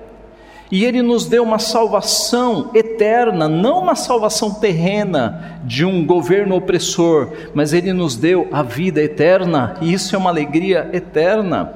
E 0.72 0.86
Ele 0.86 1.02
nos 1.02 1.26
deu 1.26 1.44
uma 1.44 1.58
salvação 1.58 2.70
eterna, 2.76 3.48
não 3.48 3.80
uma 3.80 3.96
salvação 3.96 4.54
terrena 4.54 5.60
de 5.64 5.84
um 5.84 6.06
governo 6.06 6.56
opressor, 6.56 7.30
mas 7.54 7.74
Ele 7.74 7.92
nos 7.92 8.16
deu 8.16 8.48
a 8.52 8.62
vida 8.62 9.02
eterna, 9.02 9.78
e 9.82 9.92
isso 9.94 10.14
é 10.16 10.18
uma 10.20 10.30
alegria 10.30 10.90
eterna. 10.94 11.74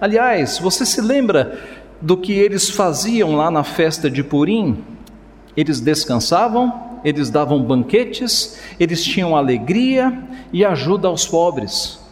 Aliás, 0.00 0.58
você 0.58 0.84
se 0.84 1.00
lembra 1.00 1.58
do 2.02 2.18
que 2.18 2.32
eles 2.32 2.68
faziam 2.68 3.34
lá 3.36 3.50
na 3.50 3.64
festa 3.64 4.10
de 4.10 4.22
Purim? 4.22 4.84
Eles 5.56 5.80
descansavam, 5.80 6.98
eles 7.02 7.30
davam 7.30 7.62
banquetes, 7.62 8.58
eles 8.78 9.02
tinham 9.02 9.34
alegria 9.34 10.12
e 10.52 10.64
ajuda 10.64 11.08
aos 11.08 11.26
pobres. 11.26 12.03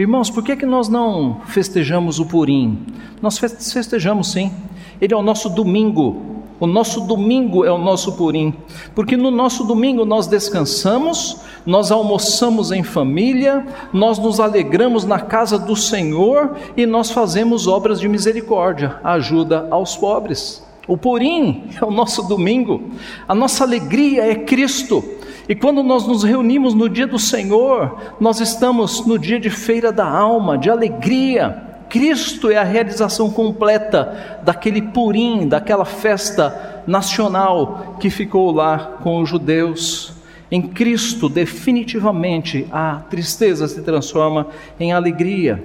Irmãos, 0.00 0.30
por 0.30 0.42
que, 0.42 0.52
é 0.52 0.56
que 0.56 0.64
nós 0.64 0.88
não 0.88 1.42
festejamos 1.44 2.18
o 2.18 2.24
Purim? 2.24 2.86
Nós 3.20 3.38
festejamos 3.38 4.32
sim. 4.32 4.50
Ele 4.98 5.12
é 5.12 5.16
o 5.16 5.20
nosso 5.20 5.50
domingo. 5.50 6.22
O 6.58 6.66
nosso 6.66 7.02
domingo 7.02 7.66
é 7.66 7.70
o 7.70 7.76
nosso 7.76 8.16
Purim. 8.16 8.54
Porque 8.94 9.14
no 9.14 9.30
nosso 9.30 9.62
domingo 9.62 10.06
nós 10.06 10.26
descansamos, 10.26 11.42
nós 11.66 11.90
almoçamos 11.90 12.72
em 12.72 12.82
família, 12.82 13.66
nós 13.92 14.18
nos 14.18 14.40
alegramos 14.40 15.04
na 15.04 15.18
casa 15.20 15.58
do 15.58 15.76
Senhor 15.76 16.56
e 16.74 16.86
nós 16.86 17.10
fazemos 17.10 17.66
obras 17.66 18.00
de 18.00 18.08
misericórdia, 18.08 18.98
ajuda 19.04 19.68
aos 19.70 19.98
pobres. 19.98 20.66
O 20.88 20.96
Purim 20.96 21.64
é 21.78 21.84
o 21.84 21.90
nosso 21.90 22.22
domingo, 22.22 22.84
a 23.28 23.34
nossa 23.34 23.64
alegria 23.64 24.24
é 24.24 24.34
Cristo. 24.34 25.04
E 25.50 25.54
quando 25.56 25.82
nós 25.82 26.06
nos 26.06 26.22
reunimos 26.22 26.74
no 26.74 26.88
dia 26.88 27.08
do 27.08 27.18
Senhor, 27.18 28.14
nós 28.20 28.38
estamos 28.38 29.04
no 29.04 29.18
dia 29.18 29.40
de 29.40 29.50
feira 29.50 29.90
da 29.90 30.08
alma, 30.08 30.56
de 30.56 30.70
alegria. 30.70 31.60
Cristo 31.88 32.52
é 32.52 32.56
a 32.56 32.62
realização 32.62 33.28
completa 33.28 34.40
daquele 34.44 34.80
Purim, 34.80 35.48
daquela 35.48 35.84
festa 35.84 36.84
nacional 36.86 37.96
que 37.98 38.08
ficou 38.08 38.52
lá 38.52 38.98
com 39.02 39.20
os 39.20 39.28
judeus. 39.28 40.12
Em 40.52 40.62
Cristo, 40.62 41.28
definitivamente, 41.28 42.68
a 42.70 43.02
tristeza 43.10 43.66
se 43.66 43.82
transforma 43.82 44.46
em 44.78 44.92
alegria. 44.92 45.64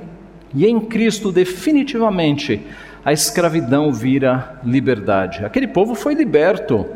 E 0.51 0.65
em 0.65 0.79
Cristo, 0.79 1.31
definitivamente, 1.31 2.59
a 3.05 3.13
escravidão 3.13 3.93
vira 3.93 4.59
liberdade. 4.63 5.45
Aquele 5.45 5.67
povo 5.67 5.93
foi 5.93 6.15
liberto 6.15 6.88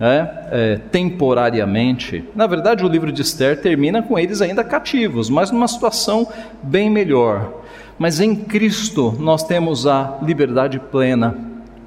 é, 0.00 0.28
é, 0.50 0.76
temporariamente. 0.90 2.24
Na 2.34 2.46
verdade, 2.46 2.84
o 2.84 2.88
livro 2.88 3.12
de 3.12 3.22
Esther 3.22 3.60
termina 3.60 4.02
com 4.02 4.18
eles 4.18 4.40
ainda 4.42 4.64
cativos, 4.64 5.30
mas 5.30 5.50
numa 5.50 5.68
situação 5.68 6.26
bem 6.62 6.90
melhor. 6.90 7.62
Mas 7.98 8.18
em 8.20 8.34
Cristo 8.34 9.14
nós 9.18 9.44
temos 9.44 9.86
a 9.86 10.18
liberdade 10.22 10.80
plena. 10.80 11.36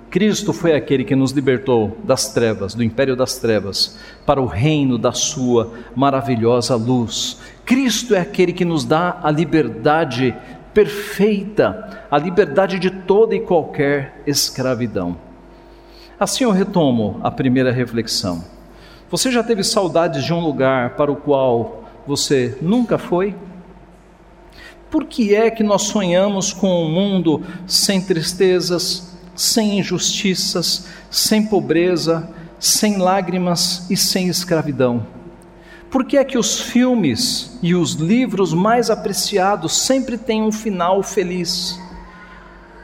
Cristo 0.10 0.54
foi 0.54 0.74
aquele 0.74 1.04
que 1.04 1.16
nos 1.16 1.32
libertou 1.32 1.98
das 2.04 2.34
trevas, 2.34 2.74
do 2.74 2.82
império 2.82 3.14
das 3.16 3.38
trevas, 3.38 4.00
para 4.26 4.42
o 4.42 4.46
reino 4.46 4.98
da 4.98 5.12
Sua 5.12 5.74
maravilhosa 5.94 6.76
luz. 6.76 7.40
Cristo 7.66 8.16
é 8.16 8.22
aquele 8.22 8.54
que 8.54 8.64
nos 8.64 8.86
dá 8.86 9.20
a 9.22 9.30
liberdade 9.30 10.34
perfeita, 10.74 12.06
a 12.10 12.18
liberdade 12.18 12.80
de 12.80 12.90
toda 12.90 13.36
e 13.36 13.42
qualquer 13.42 14.22
escravidão. 14.26 15.27
Assim 16.20 16.46
eu 16.46 16.52
retomo 16.52 17.20
a 17.24 17.30
primeira 17.30 17.72
reflexão. 17.72 18.44
Você 19.12 19.32
já 19.32 19.44
teve 19.44 19.64
saudades 19.64 20.24
de 20.24 20.34
um 20.34 20.40
lugar 20.40 20.96
para 20.96 21.12
o 21.12 21.16
qual 21.16 21.84
você 22.08 22.58
nunca 22.60 22.98
foi? 22.98 23.36
Por 24.90 25.06
que 25.06 25.36
é 25.36 25.52
que 25.52 25.62
nós 25.62 25.84
sonhamos 25.84 26.52
com 26.52 26.86
um 26.86 26.90
mundo 26.90 27.44
sem 27.68 28.02
tristezas, 28.02 29.16
sem 29.36 29.78
injustiças, 29.78 30.88
sem 31.12 31.46
pobreza, 31.46 32.28
sem 32.60 32.98
lágrimas 32.98 33.86
e 33.88 33.96
sem 33.96 34.28
escravidão? 34.28 35.06
Por 35.92 36.04
que 36.04 36.18
é 36.18 36.24
que 36.24 36.38
os 36.38 36.60
filmes 36.60 37.60
e 37.62 37.76
os 37.76 37.94
livros 37.94 38.56
mais 38.56 38.90
apreciados 38.90 39.74
sempre 39.74 40.18
têm 40.18 40.42
um 40.42 40.52
final 40.52 41.04
feliz? 41.04 41.80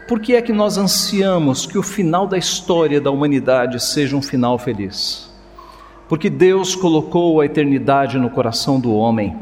Por 0.07 0.19
que 0.19 0.35
é 0.35 0.41
que 0.41 0.51
nós 0.51 0.77
ansiamos 0.77 1.65
que 1.65 1.77
o 1.77 1.83
final 1.83 2.27
da 2.27 2.37
história 2.37 2.99
da 2.99 3.09
humanidade 3.09 3.81
seja 3.81 4.15
um 4.15 4.21
final 4.21 4.59
feliz? 4.59 5.29
Porque 6.09 6.29
Deus 6.29 6.75
colocou 6.75 7.39
a 7.39 7.45
eternidade 7.45 8.17
no 8.17 8.29
coração 8.29 8.79
do 8.79 8.93
homem 8.93 9.35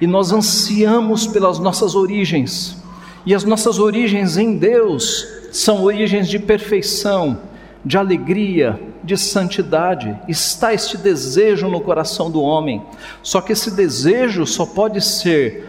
e 0.00 0.06
nós 0.06 0.32
ansiamos 0.32 1.26
pelas 1.26 1.58
nossas 1.58 1.94
origens, 1.94 2.76
e 3.24 3.34
as 3.34 3.44
nossas 3.44 3.78
origens 3.78 4.36
em 4.36 4.56
Deus 4.56 5.26
são 5.52 5.82
origens 5.82 6.28
de 6.28 6.38
perfeição, 6.38 7.40
de 7.84 7.96
alegria, 7.96 8.78
de 9.02 9.16
santidade. 9.16 10.16
Está 10.28 10.74
este 10.74 10.96
desejo 10.96 11.68
no 11.68 11.80
coração 11.80 12.30
do 12.30 12.42
homem. 12.42 12.82
Só 13.22 13.40
que 13.40 13.52
esse 13.52 13.70
desejo 13.70 14.46
só 14.46 14.66
pode 14.66 15.00
ser 15.00 15.65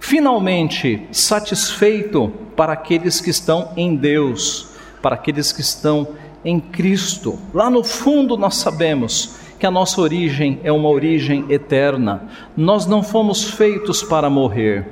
finalmente 0.00 1.06
satisfeito 1.12 2.32
para 2.56 2.72
aqueles 2.72 3.20
que 3.20 3.30
estão 3.30 3.72
em 3.76 3.94
Deus, 3.94 4.70
para 5.02 5.14
aqueles 5.14 5.52
que 5.52 5.60
estão 5.60 6.08
em 6.44 6.60
Cristo. 6.60 7.38
Lá 7.52 7.70
no 7.70 7.84
fundo 7.84 8.36
nós 8.36 8.56
sabemos 8.56 9.36
que 9.58 9.66
a 9.66 9.70
nossa 9.70 10.00
origem 10.00 10.60
é 10.62 10.70
uma 10.70 10.88
origem 10.88 11.44
eterna. 11.48 12.22
Nós 12.56 12.86
não 12.86 13.02
fomos 13.02 13.44
feitos 13.44 14.02
para 14.02 14.30
morrer. 14.30 14.86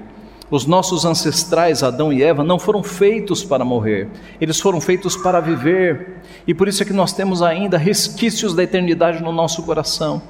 Os 0.48 0.64
nossos 0.64 1.04
ancestrais, 1.04 1.82
Adão 1.82 2.12
e 2.12 2.22
Eva, 2.22 2.44
não 2.44 2.58
foram 2.58 2.80
feitos 2.80 3.42
para 3.42 3.64
morrer, 3.64 4.08
eles 4.40 4.60
foram 4.60 4.80
feitos 4.80 5.16
para 5.16 5.40
viver, 5.40 6.22
e 6.46 6.54
por 6.54 6.68
isso 6.68 6.84
é 6.84 6.86
que 6.86 6.92
nós 6.92 7.12
temos 7.12 7.42
ainda 7.42 7.76
resquícios 7.76 8.54
da 8.54 8.62
eternidade 8.62 9.20
no 9.20 9.32
nosso 9.32 9.64
coração. 9.64 10.22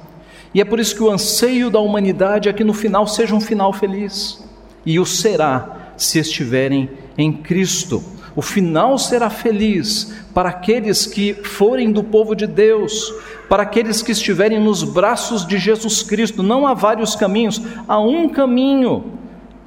E 0.55 0.59
é 0.59 0.65
por 0.65 0.79
isso 0.79 0.95
que 0.95 1.03
o 1.03 1.11
anseio 1.11 1.69
da 1.69 1.79
humanidade 1.79 2.49
é 2.49 2.53
que 2.53 2.63
no 2.63 2.73
final 2.73 3.05
seja 3.05 3.35
um 3.35 3.39
final 3.39 3.71
feliz, 3.71 4.43
e 4.85 4.99
o 4.99 5.05
será 5.05 5.93
se 5.97 6.19
estiverem 6.19 6.89
em 7.17 7.31
Cristo. 7.31 8.03
O 8.35 8.41
final 8.41 8.97
será 8.97 9.29
feliz 9.29 10.13
para 10.33 10.49
aqueles 10.49 11.05
que 11.05 11.33
forem 11.33 11.91
do 11.91 12.03
povo 12.03 12.35
de 12.35 12.45
Deus, 12.45 13.11
para 13.49 13.63
aqueles 13.63 14.01
que 14.01 14.11
estiverem 14.11 14.59
nos 14.59 14.83
braços 14.83 15.45
de 15.45 15.57
Jesus 15.57 16.03
Cristo. 16.03 16.43
Não 16.43 16.67
há 16.67 16.73
vários 16.73 17.15
caminhos, 17.15 17.61
há 17.87 17.99
um 17.99 18.29
caminho 18.29 19.17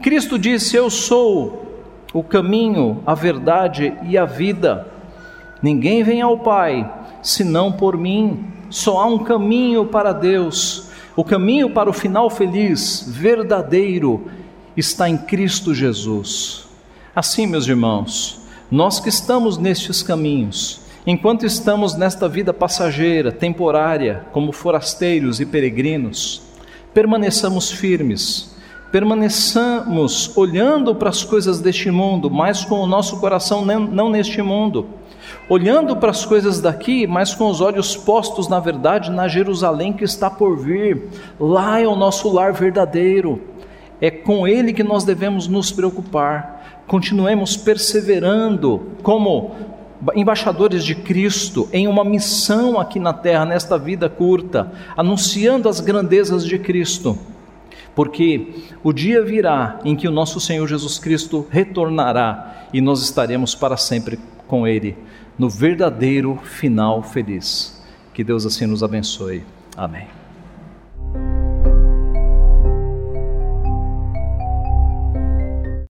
Cristo 0.02 0.38
disse: 0.38 0.76
Eu 0.76 0.88
sou 0.88 1.66
o 2.12 2.22
caminho, 2.22 3.02
a 3.06 3.14
verdade 3.14 3.92
e 4.04 4.16
a 4.16 4.24
vida. 4.24 4.88
Ninguém 5.62 6.02
vem 6.02 6.22
ao 6.22 6.38
Pai 6.38 6.90
senão 7.22 7.70
por 7.70 7.96
mim. 7.98 8.46
Só 8.70 8.98
há 8.98 9.04
um 9.04 9.18
caminho 9.18 9.84
para 9.86 10.12
Deus. 10.12 10.88
O 11.14 11.22
caminho 11.22 11.68
para 11.70 11.90
o 11.90 11.92
final 11.92 12.30
feliz, 12.30 13.04
verdadeiro, 13.06 14.24
está 14.76 15.08
em 15.08 15.16
Cristo 15.16 15.74
Jesus. 15.74 16.66
Assim, 17.14 17.46
meus 17.46 17.66
irmãos, 17.66 18.40
nós 18.70 19.00
que 19.00 19.08
estamos 19.08 19.58
nestes 19.58 20.02
caminhos, 20.02 20.80
enquanto 21.06 21.44
estamos 21.44 21.94
nesta 21.94 22.28
vida 22.28 22.52
passageira, 22.52 23.32
temporária, 23.32 24.26
como 24.32 24.52
forasteiros 24.52 25.40
e 25.40 25.46
peregrinos, 25.46 26.42
permaneçamos 26.92 27.70
firmes 27.70 28.50
permaneçamos 28.90 30.36
olhando 30.36 30.94
para 30.94 31.08
as 31.08 31.22
coisas 31.22 31.60
deste 31.60 31.90
mundo, 31.90 32.30
mas 32.30 32.64
com 32.64 32.80
o 32.80 32.86
nosso 32.86 33.20
coração 33.20 33.64
não 33.64 34.10
neste 34.10 34.42
mundo, 34.42 34.86
olhando 35.48 35.96
para 35.96 36.10
as 36.10 36.24
coisas 36.24 36.60
daqui, 36.60 37.06
mas 37.06 37.34
com 37.34 37.48
os 37.48 37.60
olhos 37.60 37.96
postos, 37.96 38.48
na 38.48 38.58
verdade, 38.58 39.10
na 39.10 39.28
Jerusalém 39.28 39.92
que 39.92 40.04
está 40.04 40.28
por 40.28 40.56
vir. 40.56 41.08
Lá 41.38 41.80
é 41.80 41.86
o 41.86 41.94
nosso 41.94 42.28
lar 42.32 42.52
verdadeiro, 42.52 43.40
é 44.00 44.10
com 44.10 44.46
ele 44.46 44.72
que 44.72 44.82
nós 44.82 45.04
devemos 45.04 45.46
nos 45.46 45.70
preocupar. 45.70 46.82
Continuemos 46.86 47.56
perseverando 47.56 48.92
como 49.02 49.54
embaixadores 50.14 50.84
de 50.84 50.94
Cristo 50.94 51.68
em 51.72 51.86
uma 51.86 52.04
missão 52.04 52.80
aqui 52.80 52.98
na 52.98 53.12
terra, 53.12 53.44
nesta 53.44 53.78
vida 53.78 54.08
curta, 54.08 54.72
anunciando 54.96 55.68
as 55.68 55.80
grandezas 55.80 56.44
de 56.44 56.58
Cristo 56.58 57.18
porque 57.94 58.54
o 58.82 58.92
dia 58.92 59.22
virá 59.22 59.78
em 59.84 59.96
que 59.96 60.08
o 60.08 60.10
nosso 60.10 60.40
Senhor 60.40 60.66
Jesus 60.66 60.98
Cristo 60.98 61.46
retornará 61.50 62.66
e 62.72 62.80
nós 62.80 63.02
estaremos 63.02 63.54
para 63.54 63.76
sempre 63.76 64.18
com 64.46 64.66
Ele, 64.66 64.96
no 65.38 65.48
verdadeiro 65.48 66.38
final 66.42 67.02
feliz. 67.02 67.82
Que 68.14 68.24
Deus 68.24 68.46
assim 68.46 68.66
nos 68.66 68.82
abençoe. 68.82 69.44
Amém. 69.76 70.19